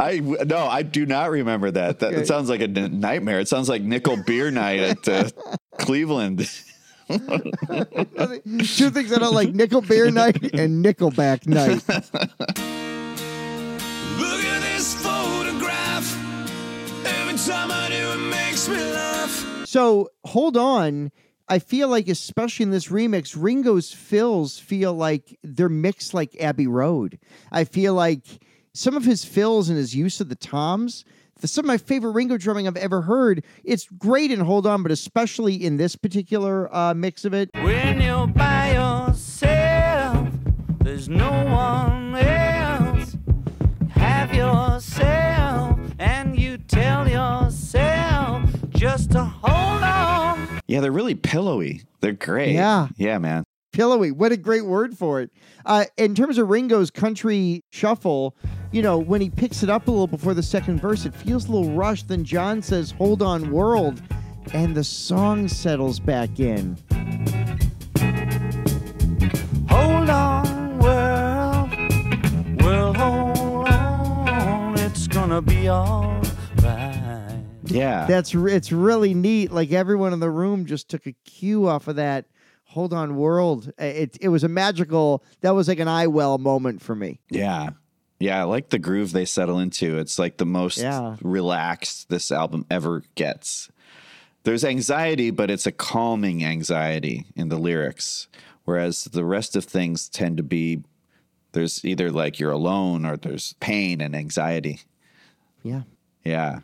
[0.00, 2.00] I no, I do not remember that.
[2.00, 2.24] That Okay.
[2.24, 3.40] sounds like a n- nightmare.
[3.40, 5.28] It sounds like nickel beer night at uh,
[5.78, 6.38] Cleveland.
[7.08, 7.18] Two
[8.90, 11.82] things I don't like nickel beer night and nickelback night.
[14.18, 16.16] Look at this photograph.
[17.06, 19.66] Every time I do, it makes me laugh.
[19.66, 21.12] So hold on.
[21.46, 26.66] I feel like, especially in this remix, Ringo's fills feel like they're mixed like Abbey
[26.66, 27.18] Road.
[27.52, 28.22] I feel like
[28.74, 31.04] some of his fills and his use of the toms,
[31.40, 33.44] the, some of my favorite Ringo drumming I've ever heard.
[33.62, 37.50] It's great in Hold On, but especially in this particular uh, mix of it.
[37.54, 40.28] When you're by yourself,
[40.80, 43.16] there's no one else.
[43.90, 50.60] Have yourself, and you tell yourself just to hold on.
[50.66, 51.82] yeah, they're really pillowy.
[52.00, 52.52] They're great.
[52.52, 52.88] Yeah.
[52.96, 53.44] Yeah, man.
[53.72, 54.12] Pillowy.
[54.12, 55.30] What a great word for it.
[55.66, 58.36] Uh, in terms of Ringo's country shuffle,
[58.74, 61.46] you know, when he picks it up a little before the second verse, it feels
[61.48, 62.08] a little rushed.
[62.08, 64.02] Then John says, Hold on, world.
[64.52, 66.76] And the song settles back in.
[69.70, 71.70] Hold on, world.
[72.62, 74.78] Well, hold on.
[74.80, 76.24] It's gonna be alright.
[77.66, 78.06] Yeah.
[78.06, 79.52] That's re- it's really neat.
[79.52, 82.26] Like everyone in the room just took a cue off of that.
[82.64, 83.72] Hold on, world.
[83.78, 85.22] It it was a magical.
[85.42, 87.20] That was like an eye well moment for me.
[87.30, 87.70] Yeah.
[88.20, 89.98] Yeah, I like the groove they settle into.
[89.98, 91.16] It's like the most Yeah.
[91.20, 93.70] relaxed this album ever gets.
[94.44, 98.28] There's anxiety, but it's a calming anxiety in the lyrics.
[98.64, 100.82] Whereas the rest of things tend to be
[101.52, 104.80] there's either like you're alone or there's pain and anxiety.
[105.62, 105.82] Yeah.
[106.24, 106.60] Yeah.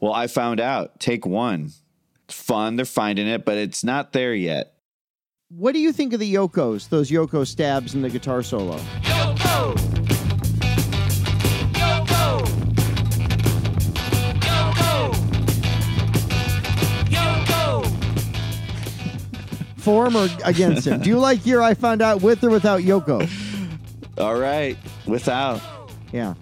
[0.00, 1.72] Well, I found out take one.
[2.26, 2.76] It's fun.
[2.76, 4.74] They're finding it, but it's not there yet.
[5.48, 6.88] What do you think of the Yokos?
[6.88, 8.76] Those Yoko stabs in the guitar solo.
[9.02, 9.74] Yoko!
[9.74, 9.89] Yoko!
[19.90, 21.00] For him or against him?
[21.00, 23.28] Do you like your I found out with or without Yoko?
[24.18, 24.78] All right.
[25.04, 25.60] Without.
[26.12, 26.34] Yeah.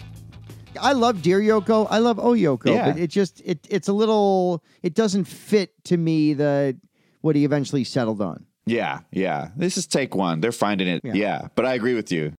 [0.79, 1.87] I love Dear Yoko.
[1.89, 2.91] I love Oh Yoko, Yeah.
[2.91, 6.77] but it just it it's a little it doesn't fit to me the
[7.21, 8.45] what he eventually settled on.
[8.67, 9.49] Yeah, yeah.
[9.57, 10.41] This is take one.
[10.41, 11.01] They're finding it.
[11.03, 11.13] Yeah.
[11.15, 11.47] Yeah.
[11.55, 12.33] but I agree with you.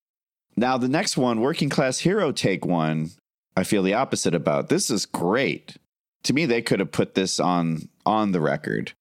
[0.57, 3.11] Now, the next one, Working Class Hero Take One,
[3.57, 4.69] I feel the opposite about.
[4.69, 5.77] This is great.
[6.25, 8.93] To me, they could have put this on on the record.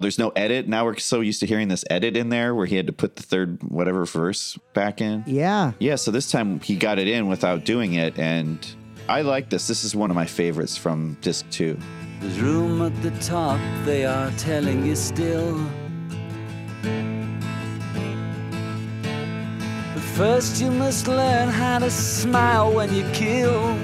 [0.00, 0.66] There's no edit.
[0.66, 3.16] Now we're so used to hearing this edit in there where he had to put
[3.16, 5.22] the third whatever verse back in.
[5.26, 5.72] Yeah.
[5.78, 8.66] Yeah, so this time he got it in without doing it and
[9.08, 9.66] I like this.
[9.66, 11.76] This is one of my favorites from disc 2.
[12.20, 15.58] There's room at the top, they are telling you still.
[19.94, 23.76] But first, you must learn how to smile when you kill.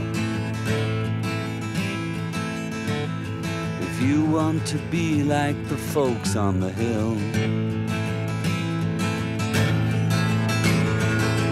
[3.99, 7.17] If you want to be like the folks on the hill.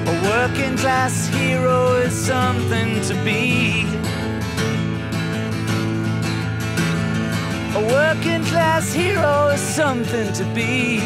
[0.07, 3.87] A working class hero is something to be.
[7.79, 10.99] A working class hero is something to be.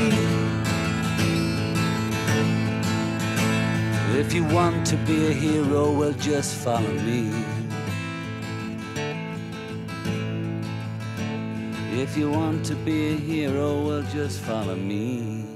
[4.19, 7.58] If you want to be a hero, well, just follow me.
[12.01, 15.47] If you want to be a hero, well, just follow me.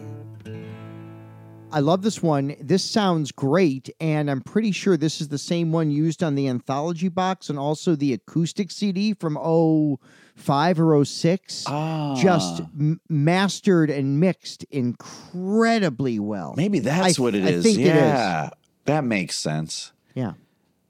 [1.71, 2.55] I love this one.
[2.61, 6.49] This sounds great, and I'm pretty sure this is the same one used on the
[6.49, 11.65] anthology box and also the acoustic CD from 05 or 06.
[11.69, 12.15] Ah.
[12.21, 16.55] Just m- mastered and mixed incredibly well.
[16.57, 17.63] Maybe that's I- what it I is.
[17.63, 17.87] think it is.
[17.87, 18.51] yeah,
[18.87, 19.93] that makes sense.
[20.15, 20.33] Yeah.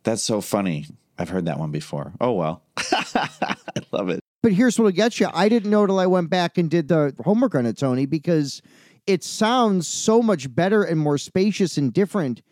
[0.02, 0.86] That's so funny.
[1.18, 2.12] I've heard that one before.
[2.20, 3.56] Oh well, I
[3.92, 4.20] love it.
[4.42, 5.28] But here's what'll get you.
[5.32, 8.60] I didn't know till I went back and did the homework on it, Tony, because
[9.06, 12.42] it sounds so much better and more spacious and different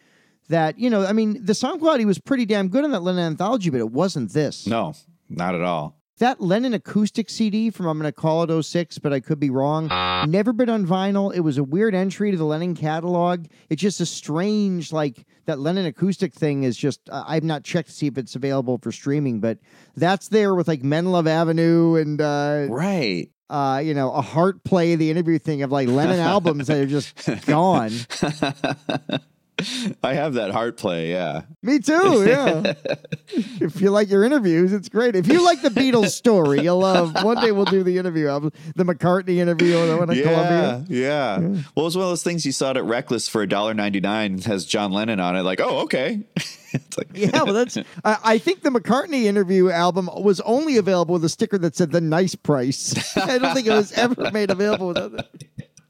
[0.48, 3.24] that, you know, I mean, the sound quality was pretty damn good on that Lennon
[3.24, 4.66] anthology, but it wasn't this.
[4.66, 4.94] No,
[5.28, 5.99] not at all.
[6.20, 9.48] That Lennon acoustic CD from I'm going to call it 06, but I could be
[9.48, 9.88] wrong.
[10.30, 11.34] Never been on vinyl.
[11.34, 13.46] It was a weird entry to the Lennon catalog.
[13.70, 17.88] It's just a strange, like, that Lennon acoustic thing is just, uh, I've not checked
[17.88, 19.60] to see if it's available for streaming, but
[19.96, 23.30] that's there with like Menlove Avenue and, uh, right.
[23.48, 26.86] Uh, you know, a heart play, the interview thing of like Lennon albums that are
[26.86, 27.16] just
[27.46, 27.90] gone.
[30.02, 31.10] I have that heart play.
[31.10, 31.42] Yeah.
[31.62, 32.24] Me too.
[32.26, 32.74] Yeah.
[33.28, 35.16] if you like your interviews, it's great.
[35.16, 37.22] If you like the Beatles story, you'll love.
[37.22, 40.22] One day we'll do the interview album, the McCartney interview, or the one at yeah,
[40.22, 40.84] Columbia.
[40.88, 41.38] yeah.
[41.74, 44.92] Well, it's one of those things you saw it at Reckless for $1.99 has John
[44.92, 45.42] Lennon on it.
[45.42, 46.20] Like, oh, okay.
[46.36, 47.76] it's like, Yeah, well, that's.
[48.04, 51.90] I, I think the McCartney interview album was only available with a sticker that said
[51.90, 53.16] the nice price.
[53.16, 55.28] I don't think it was ever made available without that.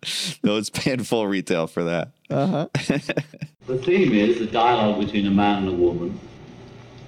[0.43, 2.13] no, it's paying full retail for that.
[2.29, 2.69] Uh huh.
[3.67, 6.19] The theme is the dialogue between a man and a woman,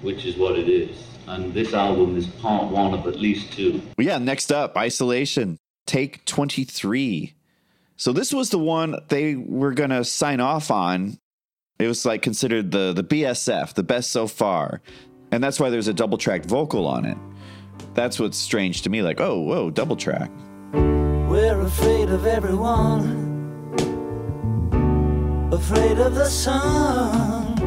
[0.01, 0.95] which is what it is.
[1.27, 3.81] And this album is part one of at least two.
[3.97, 7.33] Well, yeah, next up, Isolation, take 23.
[7.97, 11.17] So this was the one they were going to sign off on.
[11.79, 14.81] It was like considered the the BSF, the best so far.
[15.33, 17.17] And that's why there's a double tracked vocal on it.
[17.93, 20.31] That's what's strange to me like, oh, whoa, double track.
[21.33, 23.03] We're afraid of everyone,
[25.51, 27.57] afraid of the sun.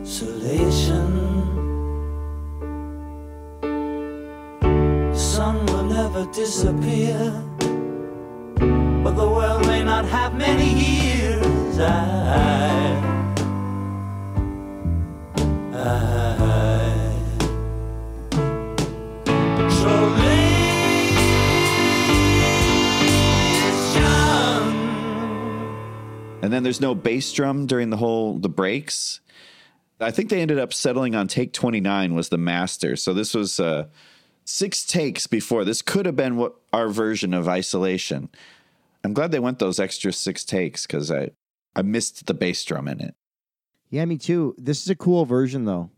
[0.00, 1.10] Isolation.
[5.12, 7.30] The sun will never disappear,
[9.04, 11.78] but the world may not have many years.
[11.78, 11.92] I,
[15.74, 16.43] I,
[26.44, 29.20] And then there's no bass drum during the whole the breaks.
[29.98, 32.96] I think they ended up settling on take 29 was the master.
[32.96, 33.86] So this was uh,
[34.44, 35.64] six takes before.
[35.64, 38.28] This could have been what our version of isolation.
[39.02, 41.30] I'm glad they went those extra six takes because I
[41.74, 43.14] I missed the bass drum in it
[43.88, 44.54] Yeah, me too.
[44.58, 45.88] This is a cool version, though.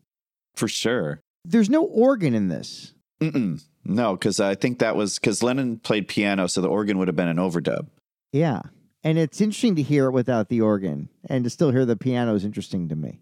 [0.55, 1.18] for sure.
[1.44, 2.94] There's no organ in this.
[3.20, 3.64] Mm-mm.
[3.84, 7.16] No, because I think that was because Lennon played piano, so the organ would have
[7.16, 7.88] been an overdub.
[8.32, 8.61] Yeah.
[9.07, 12.34] And it's interesting to hear it without the organ, and to still hear the piano
[12.34, 13.20] is interesting to me.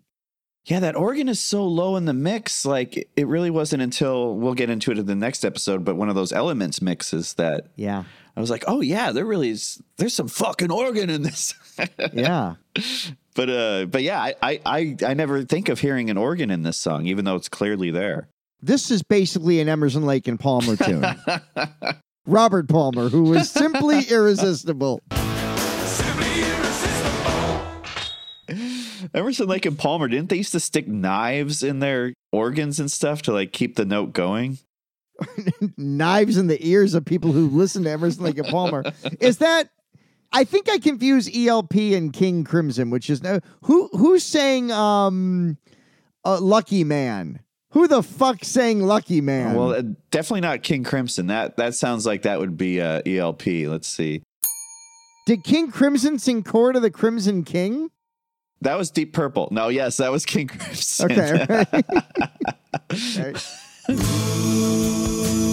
[0.64, 2.64] Yeah, that organ is so low in the mix.
[2.64, 6.08] Like it really wasn't until we'll get into it in the next episode, but one
[6.08, 8.04] of those elements mixes that Yeah.
[8.34, 9.78] I was like, oh yeah, there really is.
[9.98, 11.52] There's some fucking organ in this.
[12.14, 12.54] Yeah.
[13.34, 16.62] but uh, but yeah, I, I I I never think of hearing an organ in
[16.62, 18.28] this song, even though it's clearly there.
[18.62, 21.04] This is basically an Emerson Lake and Palmer tune.
[22.26, 25.02] Robert Palmer, who was simply irresistible.
[29.12, 33.22] Emerson, Lake and Palmer, didn't they used to stick knives in their organs and stuff
[33.22, 34.58] to like keep the note going?
[35.76, 38.84] Knives in the ears of people who listen to Emerson Lake and Palmer.
[39.20, 39.70] Is that?
[40.32, 45.56] I think I confuse ELP and King Crimson, which is no who who's saying um,
[46.24, 47.40] uh, Lucky Man.
[47.70, 49.56] Who the fuck sang Lucky Man?
[49.56, 51.28] Well, uh, definitely not King Crimson.
[51.28, 53.46] That that sounds like that would be uh, ELP.
[53.46, 54.22] Let's see.
[55.26, 57.90] Did King Crimson sing Court of the Crimson King?
[58.64, 59.48] That was Deep Purple.
[59.50, 61.12] No, yes, that was King Crimson.
[61.12, 61.46] Okay.
[61.48, 61.84] right.
[63.16, 63.46] Right.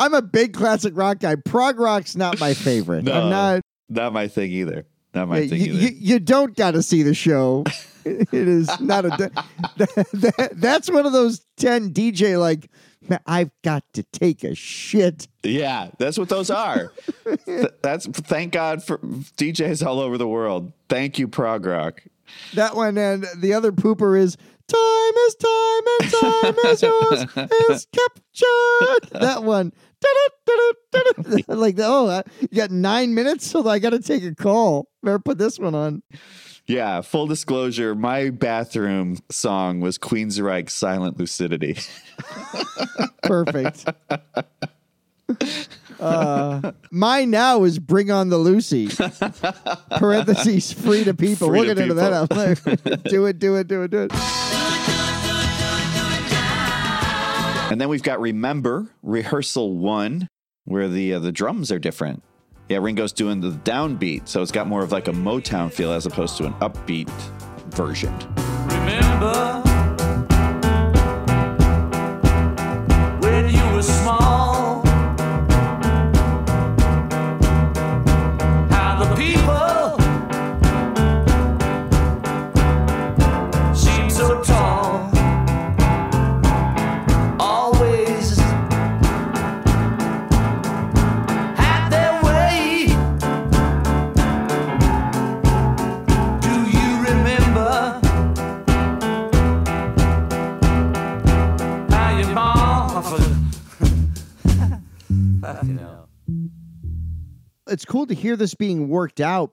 [0.00, 1.34] I'm a big classic rock guy.
[1.34, 3.04] Prog rock's not my favorite.
[3.04, 3.60] No, I'm not.
[3.88, 4.86] Not my thing either.
[5.14, 5.82] Not my Yeah, thing you, either.
[5.82, 7.64] you, you don't got to see the show.
[8.04, 9.08] it is not a.
[9.18, 9.32] that-
[10.12, 12.70] that- that's one of those ten DJ like.
[13.08, 15.28] "Man, I've got to take a shit.
[15.42, 16.92] Yeah, that's what those are.
[17.46, 20.72] Th- that's thank God for DJs all over the world.
[20.88, 22.02] Thank you, prog rock.
[22.54, 24.36] That one and the other pooper is
[24.68, 27.20] time is time and time is yours
[27.70, 29.20] is captured.
[29.20, 29.72] That one.
[31.48, 34.88] like oh, you got nine minutes, so I got to take a call.
[35.02, 36.02] Better put this one on.
[36.68, 41.78] Yeah, full disclosure, my bathroom song was Queensryche Silent Lucidity.
[43.22, 43.86] Perfect.
[45.98, 48.88] Uh, mine now is Bring on the Lucy.
[49.96, 51.38] Parentheses, Freda Peeple.
[51.38, 52.72] Free we'll to get into that out people.
[52.74, 52.96] later.
[53.08, 54.12] do it, do it, do it, do it.
[57.70, 60.28] And then we've got Remember Rehearsal 1
[60.66, 62.22] where the uh, the drums are different.
[62.68, 66.04] Yeah, Ringo's doing the downbeat, so it's got more of like a Motown feel as
[66.04, 67.08] opposed to an upbeat
[67.70, 68.12] version.
[68.66, 69.47] Remember
[107.78, 109.52] It's cool to hear this being worked out.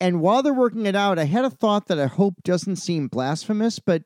[0.00, 3.06] And while they're working it out, I had a thought that I hope doesn't seem
[3.06, 4.02] blasphemous, but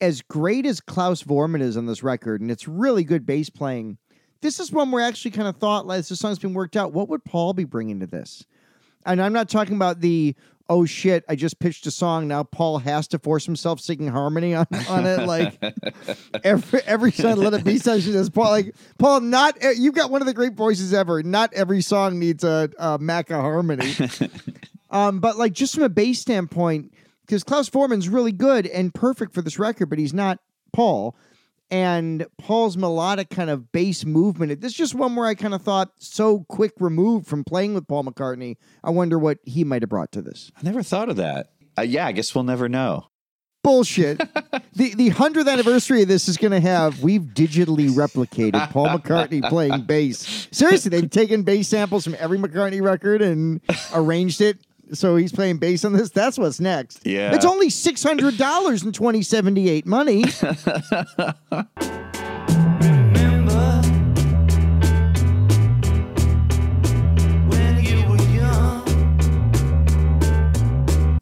[0.00, 3.98] as great as Klaus Voormann is on this record, and it's really good bass playing,
[4.40, 6.92] this is one where I actually kind of thought, as the song's been worked out,
[6.92, 8.44] what would Paul be bringing to this?
[9.06, 10.34] And I'm not talking about the,
[10.68, 12.28] oh shit, I just pitched a song.
[12.28, 15.26] Now Paul has to force himself singing harmony on, on it.
[15.26, 15.58] Like
[16.44, 18.50] every every song, let it be session is Paul.
[18.50, 21.22] Like Paul, not eh, you've got one of the great voices ever.
[21.22, 23.94] Not every song needs a, a Macca harmony.
[24.90, 26.92] um, but like just from a bass standpoint,
[27.26, 30.38] because Klaus Voormann's really good and perfect for this record, but he's not
[30.72, 31.16] Paul.
[31.70, 34.60] And Paul's melodic kind of bass movement.
[34.60, 37.86] This is just one where I kind of thought so quick removed from playing with
[37.86, 38.56] Paul McCartney.
[38.82, 40.50] I wonder what he might have brought to this.
[40.56, 41.50] I never thought of that.
[41.78, 43.06] Uh, yeah, I guess we'll never know.
[43.62, 44.18] Bullshit.
[44.74, 49.46] the the hundredth anniversary of this is going to have we've digitally replicated Paul McCartney
[49.48, 50.48] playing bass.
[50.50, 53.60] Seriously, they've taken bass samples from every McCartney record and
[53.92, 54.58] arranged it
[54.92, 56.10] so he's playing bass on this.
[56.10, 57.06] That's what's next.
[57.06, 57.34] Yeah.
[57.34, 60.24] it's only six hundred dollars in twenty seventy eight money.
[67.50, 68.84] When you were young,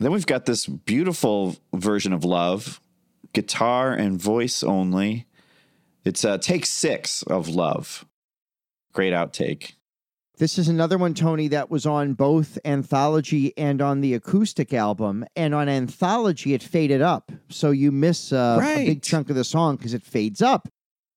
[0.00, 2.80] Then we've got this beautiful version of Love,
[3.32, 5.26] guitar and voice only.
[6.04, 8.04] It's uh, take six of Love.
[8.92, 9.72] Great outtake.
[10.38, 15.24] This is another one, Tony, that was on both Anthology and on the acoustic album.
[15.34, 17.32] And on Anthology, it faded up.
[17.48, 20.68] So you miss uh, a big chunk of the song because it fades up.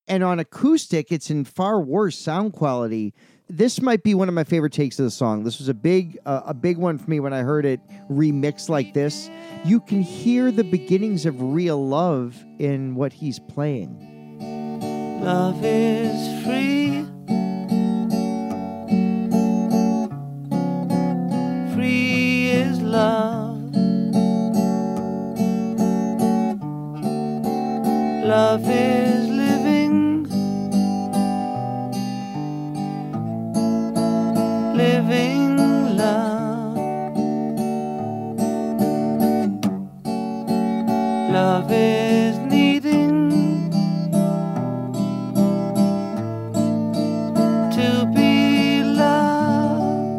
[0.08, 3.12] And on acoustic, it's in far worse sound quality.
[3.46, 5.44] This might be one of my favorite takes of the song.
[5.44, 8.70] This was a big, uh, a big one for me when I heard it remixed
[8.70, 9.28] like this.
[9.66, 15.20] You can hear the beginnings of real love in what he's playing.
[15.22, 16.70] love is free.
[16.90, 17.19] Free
[28.50, 30.24] Love is living.
[34.74, 36.76] Living love.
[41.30, 43.70] Love is needing
[47.70, 50.10] to be loved.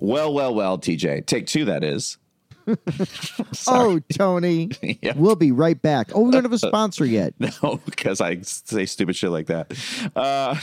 [0.00, 1.26] Well, well, well, TJ.
[1.26, 2.18] Take two, that is.
[3.66, 4.70] Oh, Tony.
[5.16, 6.10] We'll be right back.
[6.14, 7.34] Oh, we don't have a sponsor yet.
[7.38, 9.72] No, because I say stupid shit like that.
[10.16, 10.56] Uh,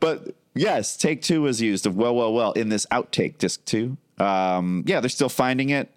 [0.00, 3.96] but yes, take two was used of well, well, well in this outtake disc two.
[4.18, 5.90] Um, yeah, they're still finding it.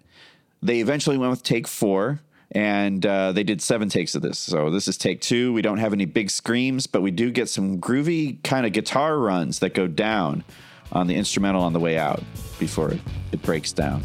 [0.62, 2.20] They eventually went with take four,
[2.52, 4.38] and uh, they did seven takes of this.
[4.38, 5.52] So this is take two.
[5.52, 9.18] We don't have any big screams, but we do get some groovy kind of guitar
[9.18, 10.44] runs that go down
[10.92, 12.22] on the instrumental on the way out
[12.58, 13.00] before it,
[13.32, 14.04] it breaks down.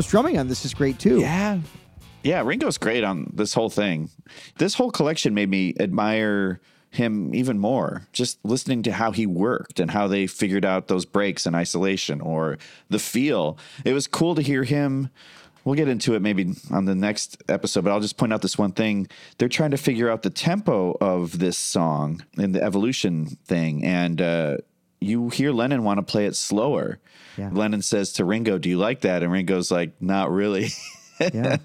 [0.00, 1.20] Ringo's drumming on this is great too.
[1.20, 1.58] Yeah.
[2.22, 4.08] Yeah, Ringo's great on this whole thing.
[4.56, 6.58] This whole collection made me admire
[6.90, 8.08] him even more.
[8.14, 12.22] Just listening to how he worked and how they figured out those breaks in isolation
[12.22, 12.56] or
[12.88, 13.58] the feel.
[13.84, 15.10] It was cool to hear him.
[15.64, 18.56] We'll get into it maybe on the next episode, but I'll just point out this
[18.56, 19.06] one thing.
[19.36, 23.84] They're trying to figure out the tempo of this song in the evolution thing.
[23.84, 24.56] And uh,
[25.00, 27.00] you hear Lennon want to play it slower.
[27.40, 27.50] Yeah.
[27.52, 30.68] Lennon says to Ringo, "Do you like that?" And Ringo's like, "Not really."
[31.34, 31.58] Yeah.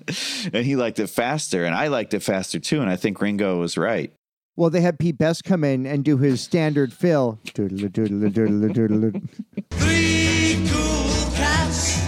[0.54, 2.82] and he liked it faster, and I liked it faster too.
[2.82, 4.12] And I think Ringo was right.
[4.58, 7.40] Well, they had Pete Best come in and do his standard fill.
[7.54, 9.22] Doodle doodle doodle doodle.
[9.72, 12.02] Three cool cats.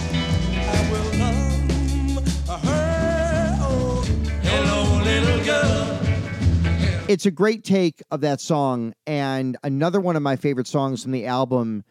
[0.52, 3.56] I will love her.
[3.62, 4.02] Oh,
[4.42, 5.98] hello, little girl.
[7.08, 11.12] It's a great take of that song, and another one of my favorite songs from
[11.12, 11.82] the album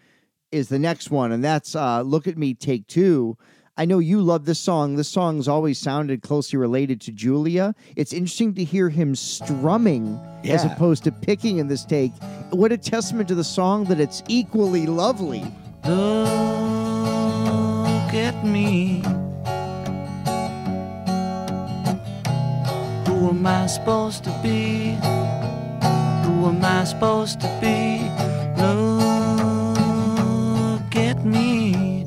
[0.51, 3.37] is the next one, and that's uh, "Look at Me, Take Two.
[3.79, 4.95] I know you love this song.
[4.95, 7.75] This song's always sounded closely related to Julia.
[7.95, 12.11] It's interesting to hear him strumming as opposed to picking in this take.
[12.49, 15.43] What a testament to the song that it's equally lovely.
[15.85, 15.93] Look
[18.15, 19.03] at me.
[23.05, 24.97] Who am I supposed to be?
[26.25, 28.09] Who am I supposed to be?
[28.59, 28.96] Look
[31.17, 32.05] at me.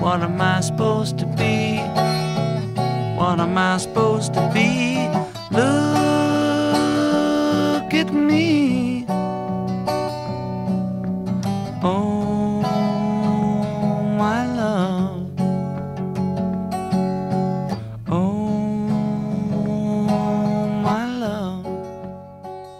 [0.00, 1.78] What am I supposed to be?
[3.18, 5.08] What am I supposed to be?
[5.50, 5.83] Look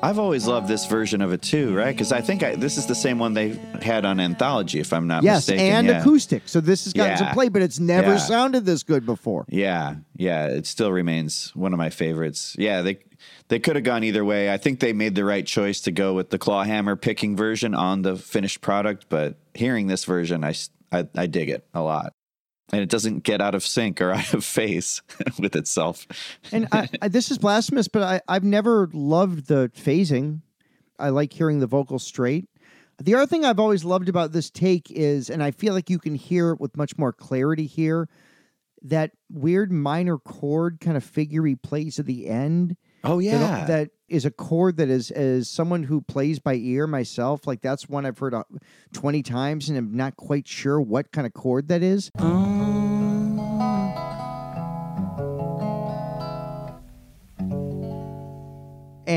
[0.04, 1.94] I've always loved this version of it too, right?
[1.94, 5.06] Because I think I, this is the same one they had on Anthology, if I'm
[5.06, 5.64] not yes, mistaken.
[5.74, 6.00] and yeah.
[6.00, 6.42] acoustic.
[6.46, 7.32] So this has gotten some Yeah.
[7.32, 8.18] play, but it's never Yeah.
[8.18, 9.46] sounded this good before.
[9.48, 12.54] Yeah, yeah, it still remains one of my favorites.
[12.58, 12.98] Yeah, they
[13.48, 14.52] they could have gone either way.
[14.52, 18.02] I think they made the right choice to go with the clawhammer picking version on
[18.02, 20.54] the finished product, but hearing this version, I
[20.92, 22.12] I dig it a lot.
[22.72, 25.02] And it doesn't get out of sync or out of phase
[25.38, 26.06] with itself.
[26.50, 30.40] And I, I, this is blasphemous, but I, I've never loved the phasing.
[30.98, 32.48] I like hearing the vocal straight.
[32.98, 35.98] The other thing I've always loved about this take is, and I feel like you
[35.98, 38.08] can hear it with much more clarity here,
[38.82, 42.76] that weird minor chord kind of figure he plays at the end.
[43.02, 43.64] Oh that- yeah.
[43.66, 47.88] that is a chord that is as someone who plays by ear myself, like that's
[47.88, 48.44] one I've heard uh,
[48.92, 52.10] twenty times, and I'm not quite sure what kind of chord that is.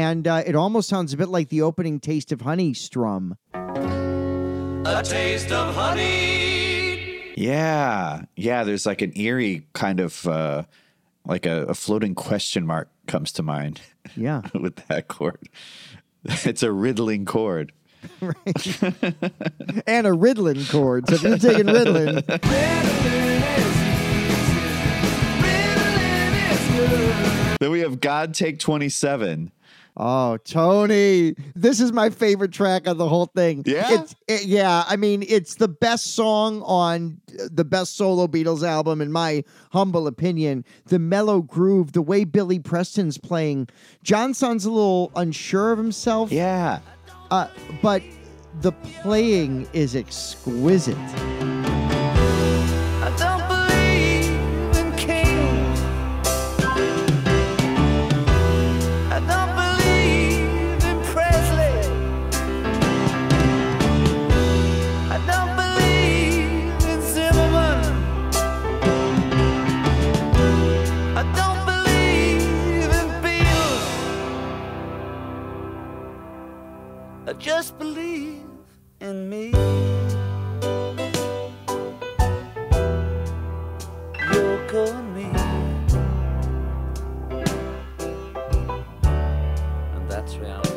[0.08, 3.36] And uh, it almost sounds a bit like the opening "Taste of Honey" strum.
[3.54, 7.34] A taste of honey.
[7.36, 8.64] Yeah, yeah.
[8.64, 10.64] There's like an eerie kind of uh,
[11.26, 13.82] like a, a floating question mark comes to mind.
[14.16, 15.50] Yeah, with that chord.
[16.46, 17.72] It's a riddling chord.
[18.22, 18.32] and
[20.08, 21.08] a Ritalin chord.
[21.10, 22.24] So if you're taking Ritalin,
[27.60, 29.52] Then we have God Take 27.
[30.00, 33.64] Oh, Tony, this is my favorite track of the whole thing.
[33.66, 33.88] Yeah?
[34.02, 34.84] It's, it- yeah.
[34.88, 37.20] I mean, it's the best song on
[37.52, 40.64] the best solo Beatles album, in my humble opinion.
[40.86, 43.70] The mellow groove, the way Billy Preston's playing.
[44.04, 46.32] John sounds a little unsure of himself.
[46.32, 46.80] Yeah.
[47.32, 47.48] Uh,
[47.82, 48.04] but
[48.62, 48.72] the
[49.02, 50.96] playing is exquisite.
[77.40, 78.42] Just believe
[79.00, 79.52] in me.
[84.14, 85.24] Yoko and me.
[89.96, 90.72] And that's reality.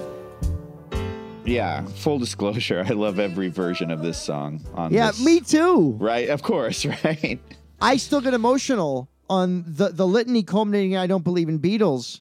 [1.44, 5.96] Yeah, full disclosure, I love every version of this song on Yeah, this- me too.
[5.98, 7.40] Right, of course, right?
[7.80, 12.20] I still get emotional on the, the litany culminating I don't believe in Beatles.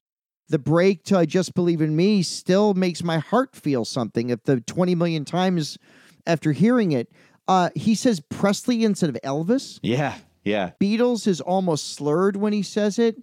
[0.50, 4.30] The break to I just believe in me still makes my heart feel something.
[4.32, 5.78] If the 20 million times
[6.26, 7.12] after hearing it,
[7.48, 9.80] uh, he says Presley instead of Elvis.
[9.82, 10.72] Yeah, yeah.
[10.80, 13.18] Beatles is almost slurred when he says it.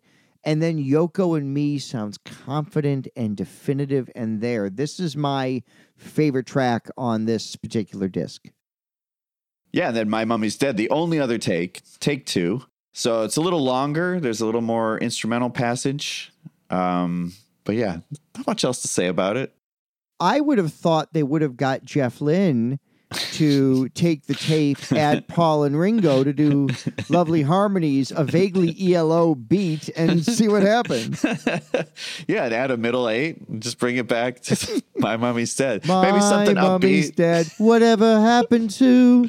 [0.45, 4.71] And then Yoko and Me sounds confident and definitive and there.
[4.71, 5.65] This is my
[5.97, 8.47] favorite track on this particular disc.
[9.73, 12.63] Yeah, and then My Mummy's Dead, the only other take, take two.
[12.93, 14.21] So it's a little longer.
[14.21, 16.33] There's a little more instrumental passage.
[16.71, 17.33] Um,
[17.65, 17.99] but yeah,
[18.37, 19.55] not much else to say about it.
[20.19, 22.79] I would have thought they would have got Jeff Lynne
[23.33, 26.69] to take the tape at Paul and Ringo to do
[27.09, 31.23] lovely harmonies, a vaguely ELO beat, and see what happens.
[32.27, 35.87] yeah, and add a middle eight and just bring it back to my mommy's dead.
[35.87, 37.17] My Maybe something mommy's upbeat.
[37.17, 37.51] dead.
[37.59, 39.29] Whatever happened to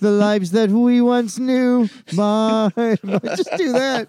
[0.00, 1.88] the lives that we once knew?
[2.12, 4.08] My, just do that.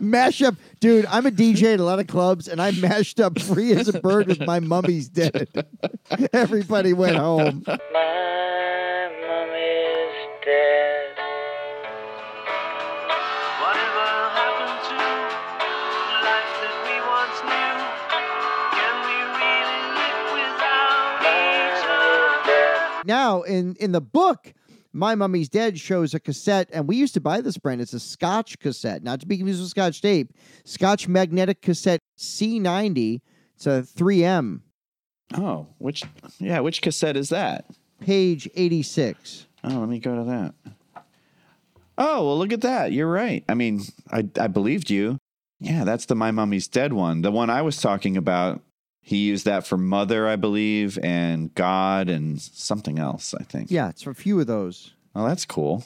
[0.00, 1.06] Mash up, dude.
[1.06, 4.00] I'm a DJ at a lot of clubs, and I mashed up "Free as a
[4.00, 5.48] Bird" with "My Mummy's Dead."
[6.32, 7.62] Everybody went home.
[7.66, 7.76] My
[9.20, 10.14] mummy's
[10.44, 11.16] dead.
[13.62, 14.06] Whatever
[14.36, 17.76] happened to the life that we once knew?
[18.76, 23.04] Can we really live without each other?
[23.06, 24.52] Now, in in the book,
[24.96, 27.82] My Mummy's Dead shows a cassette, and we used to buy this brand.
[27.82, 30.32] It's a Scotch cassette, not to be confused with Scotch tape.
[30.64, 33.20] Scotch magnetic cassette C90.
[33.56, 34.60] It's a 3M,
[35.34, 36.02] Oh, which
[36.38, 37.66] yeah, which cassette is that?
[38.00, 39.46] page 86.
[39.64, 40.54] Oh, let me go to that.
[41.98, 42.92] Oh, well, look at that.
[42.92, 43.44] You're right.
[43.48, 45.18] I mean, I I believed you.
[45.60, 47.22] Yeah, that's the My Mummy's Dead one.
[47.22, 48.62] The one I was talking about.
[49.06, 53.34] He used that for Mother, I believe, and God, and something else.
[53.38, 53.70] I think.
[53.70, 54.94] Yeah, it's a few of those.
[55.14, 55.84] Oh, that's cool.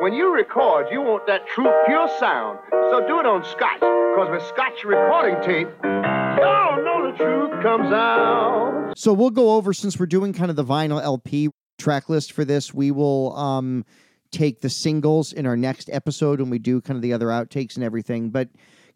[0.00, 2.58] When you record, you want that true, pure sound.
[2.70, 7.92] So do it on Scotch, because with Scotch recording tape, y'all know the truth comes
[7.92, 8.94] out.
[8.96, 12.46] So we'll go over since we're doing kind of the vinyl LP track list for
[12.46, 12.72] this.
[12.72, 13.84] We will um
[14.30, 17.74] take the singles in our next episode when we do kind of the other outtakes
[17.74, 18.30] and everything.
[18.30, 18.48] But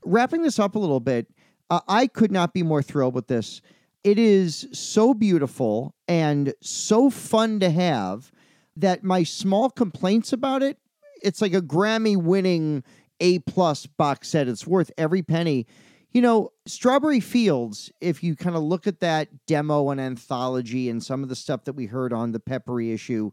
[0.02, 1.26] wrapping this up a little bit,
[1.70, 3.62] uh, I could not be more thrilled with this.
[4.02, 8.32] It is so beautiful and so fun to have
[8.76, 10.78] that my small complaints about it,
[11.22, 12.82] it's like a Grammy winning
[13.20, 14.48] A plus box set.
[14.48, 15.66] It's worth every penny.
[16.12, 21.02] You know, Strawberry Fields, if you kind of look at that demo and anthology and
[21.02, 23.30] some of the stuff that we heard on the Pepper reissue,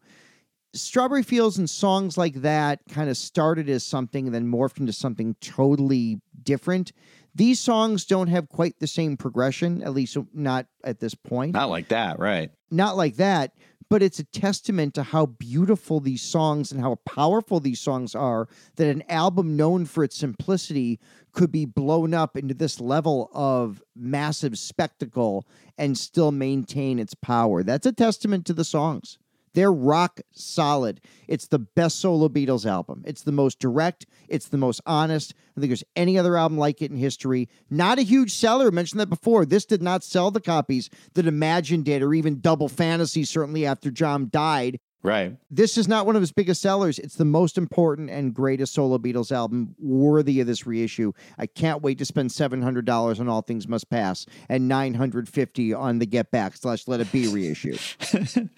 [0.74, 4.94] Strawberry Fields and songs like that kind of started as something and then morphed into
[4.94, 6.92] something totally different.
[7.38, 11.54] These songs don't have quite the same progression, at least not at this point.
[11.54, 12.50] Not like that, right?
[12.72, 13.52] Not like that,
[13.90, 18.48] but it's a testament to how beautiful these songs and how powerful these songs are
[18.78, 21.00] that an album known for its simplicity
[21.32, 27.62] could be blown up into this level of massive spectacle and still maintain its power.
[27.62, 29.20] That's a testament to the songs.
[29.58, 31.02] They're rock solid.
[31.28, 33.02] It's the best solo Beatles album.
[33.08, 34.06] It's the most direct.
[34.30, 35.34] It's the most honest.
[35.58, 37.50] I think there's any other album like it in history.
[37.68, 38.68] Not a huge seller.
[38.68, 39.48] I mentioned that before.
[39.48, 43.90] This did not sell the copies that Imagine did, or even Double Fantasy, certainly after
[43.90, 44.80] John died.
[45.08, 45.38] Right.
[45.50, 47.00] This is not one of his biggest sellers.
[47.00, 51.14] It's the most important and greatest solo Beatles album worthy of this reissue.
[51.38, 56.06] I can't wait to spend $700 on All Things Must Pass and 950 on the
[56.06, 57.78] Get Back slash Let It Be reissue.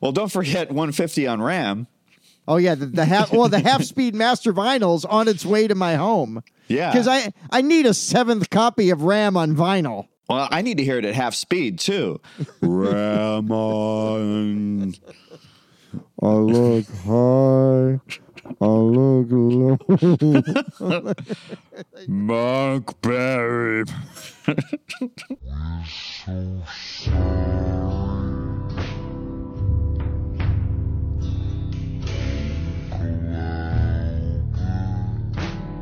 [0.00, 1.88] Well, don't forget 150 on RAM.
[2.46, 5.74] Oh yeah, the, the half well the half speed master vinyl's on its way to
[5.74, 6.42] my home.
[6.68, 6.90] Yeah.
[6.90, 10.08] Because I I need a seventh copy of Ram on vinyl.
[10.28, 12.20] Well, I need to hear it at half speed too.
[12.62, 14.94] RAM on.
[16.22, 18.00] I look high.
[18.60, 19.78] I look low.
[22.08, 23.84] Mark Berry.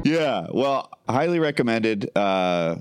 [0.07, 2.09] Yeah, well, highly recommended.
[2.15, 2.77] Uh,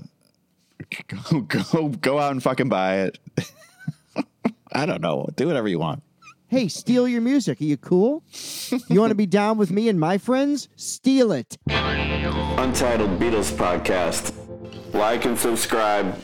[1.08, 3.18] go, go, go out and fucking buy it.
[4.72, 5.28] I don't know.
[5.34, 6.04] Do whatever you want.
[6.48, 7.60] Hey, steal your music.
[7.60, 8.22] Are you cool?
[8.88, 10.68] You want to be down with me and my friends?
[10.76, 11.56] Steal it.
[11.68, 14.32] Untitled Beatles Podcast.
[14.94, 16.16] Like and subscribe